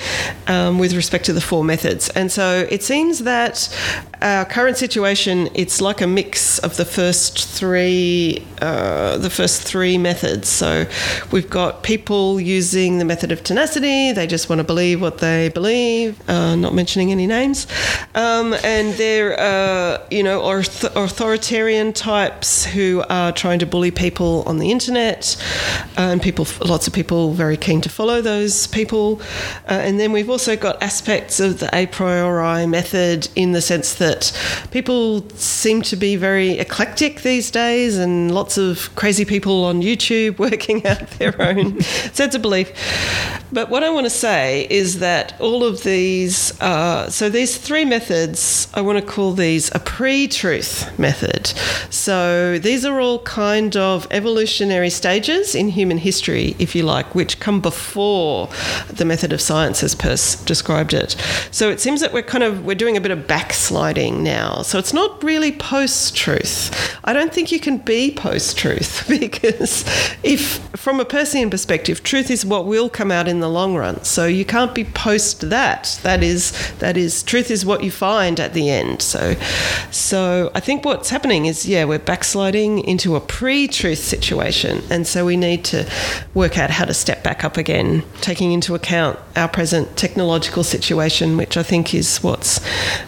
um, 0.45 0.77
with 0.77 0.93
respect 0.93 1.25
to 1.25 1.33
the 1.33 1.41
four 1.41 1.63
methods. 1.63 2.09
And 2.09 2.31
so, 2.31 2.67
it 2.69 2.83
seems 2.83 3.19
that 3.19 3.75
our 4.21 4.45
current 4.45 4.77
situation 4.77 5.49
it's 5.53 5.79
like 5.81 6.01
a 6.01 6.07
mix 6.07 6.59
of 6.59 6.75
the 6.77 6.85
first 6.85 7.47
three 7.47 8.45
uh, 8.61 9.17
the 9.17 9.29
first 9.29 9.61
three 9.61 9.97
methods. 9.97 10.49
So 10.49 10.85
we've 11.31 11.49
got 11.49 11.83
people 11.83 12.39
using 12.41 12.97
the 12.97 13.05
method 13.05 13.31
of 13.31 13.43
tenacity. 13.43 14.11
They 14.11 14.27
just 14.27 14.49
want 14.49 14.59
to 14.59 14.63
believe 14.63 15.01
what 15.01 15.19
they 15.19 15.49
believe 15.49 16.19
uh, 16.29 16.55
not 16.55 16.73
mentioning 16.73 17.11
any 17.11 17.27
names. 17.27 17.67
Um, 18.15 18.53
and 18.63 18.93
they're 18.95 19.39
uh, 19.39 20.05
you 20.11 20.23
know 20.23 20.41
auth- 20.41 20.91
authoritarian 20.95 21.93
types 21.93 22.65
who 22.65 23.03
are 23.09 23.31
trying 23.31 23.59
to 23.59 23.65
bully 23.65 23.91
people 23.91 24.43
on 24.45 24.57
the 24.57 24.71
internet 24.71 25.41
and 25.97 26.21
people 26.21 26.45
lots 26.65 26.87
of 26.87 26.93
people 26.93 27.31
very 27.33 27.57
keen 27.57 27.81
to 27.81 27.89
follow 27.89 28.21
those 28.21 28.67
people. 28.67 29.21
Uh, 29.69 29.73
and 29.73 29.99
then 29.99 30.11
we've 30.11 30.29
also 30.29 30.55
got 30.57 30.81
aspects 30.83 31.39
of 31.39 31.59
the 31.59 31.69
a 31.73 31.85
priori 31.87 32.65
method 32.65 33.29
in 33.35 33.53
the 33.53 33.61
sense 33.61 33.95
that 33.95 34.08
people 34.71 35.27
seem 35.31 35.81
to 35.83 35.95
be 35.95 36.15
very 36.15 36.59
eclectic 36.59 37.21
these 37.21 37.51
days 37.51 37.97
and 37.97 38.33
lots 38.33 38.57
of 38.57 38.93
crazy 38.95 39.25
people 39.25 39.65
on 39.65 39.81
YouTube 39.81 40.37
working 40.49 40.85
out 40.85 41.09
their 41.11 41.39
own 41.41 41.81
sense 41.81 42.35
of 42.35 42.41
belief. 42.41 42.71
But 43.51 43.69
what 43.69 43.83
I 43.83 43.89
want 43.89 44.05
to 44.05 44.11
say 44.11 44.67
is 44.69 44.99
that 44.99 45.33
all 45.39 45.63
of 45.63 45.83
these, 45.83 46.59
uh, 46.61 47.09
so 47.09 47.29
these 47.29 47.57
three 47.57 47.83
methods, 47.83 48.67
I 48.75 48.81
want 48.81 48.99
to 48.99 49.05
call 49.05 49.33
these 49.33 49.73
a 49.73 49.79
pre 49.79 50.27
truth 50.27 50.97
method. 50.99 51.47
So 51.89 52.59
these 52.59 52.85
are 52.85 52.99
all 52.99 53.19
kind 53.19 53.75
of 53.75 54.07
evolutionary 54.11 54.91
stages 54.91 55.55
in 55.55 55.69
human 55.69 55.97
history, 55.97 56.55
if 56.59 56.75
you 56.75 56.83
like, 56.83 57.15
which 57.15 57.39
come 57.39 57.59
before 57.59 58.49
the 58.87 59.05
method 59.05 59.33
of 59.33 59.41
science 59.41 59.81
as 59.81 59.95
Peirce 59.95 60.35
described 60.35 60.93
it. 60.93 61.15
So 61.49 61.69
it 61.69 61.79
seems 61.79 62.01
that 62.01 62.13
we're 62.13 62.21
kind 62.21 62.43
of, 62.43 62.65
we're 62.65 62.75
doing 62.75 62.97
a 62.97 63.01
bit 63.01 63.11
of 63.11 63.27
backsliding 63.27 64.23
now. 64.23 64.61
So 64.61 64.77
it's 64.77 64.93
not 64.93 65.23
really 65.23 65.51
post 65.51 66.15
truth. 66.15 66.97
I 67.03 67.13
don't 67.13 67.33
think 67.33 67.51
you 67.51 67.59
can 67.59 67.77
be 67.77 68.11
post 68.11 68.57
truth 68.57 69.05
because 69.19 69.83
if, 70.21 70.59
from 70.75 70.99
a 70.99 71.05
Peircean 71.05 71.49
perspective, 71.49 72.03
truth 72.03 72.29
is 72.29 72.45
what 72.45 72.67
will 72.67 72.89
come 72.89 73.11
out 73.11 73.27
in 73.27 73.38
the 73.39 73.49
long 73.49 73.75
run. 73.75 74.03
So 74.03 74.25
you 74.25 74.45
can't 74.45 74.73
be 74.73 74.83
post 74.83 75.49
that. 75.49 75.99
That 76.03 76.23
is, 76.23 76.73
that 76.79 76.97
is, 76.97 77.23
truth 77.23 77.51
is 77.51 77.65
what 77.65 77.83
you 77.83 77.91
find 77.91 78.39
at 78.39 78.53
the 78.53 78.69
end. 78.69 79.01
So, 79.01 79.35
so 79.91 80.51
I 80.55 80.59
think 80.59 80.85
what's 80.85 81.09
happening 81.09 81.45
is, 81.45 81.65
yeah, 81.65 81.85
we're 81.85 81.99
backsliding 81.99 82.79
into 82.79 83.15
a 83.15 83.21
pre 83.21 83.67
truth 83.67 83.99
situation. 83.99 84.83
And 84.89 85.07
so 85.07 85.25
we 85.25 85.37
need 85.37 85.63
to 85.65 85.89
work 86.33 86.57
out 86.57 86.69
how 86.69 86.85
to 86.85 86.93
step 86.93 87.23
back 87.23 87.43
up 87.43 87.57
again, 87.57 88.03
taking 88.21 88.51
into 88.51 88.75
account 88.75 89.19
our 89.35 89.47
present 89.47 89.97
technological 89.97 90.63
situation, 90.63 91.37
which 91.37 91.57
I 91.57 91.63
think 91.63 91.93
is 91.93 92.17
what's 92.23 92.59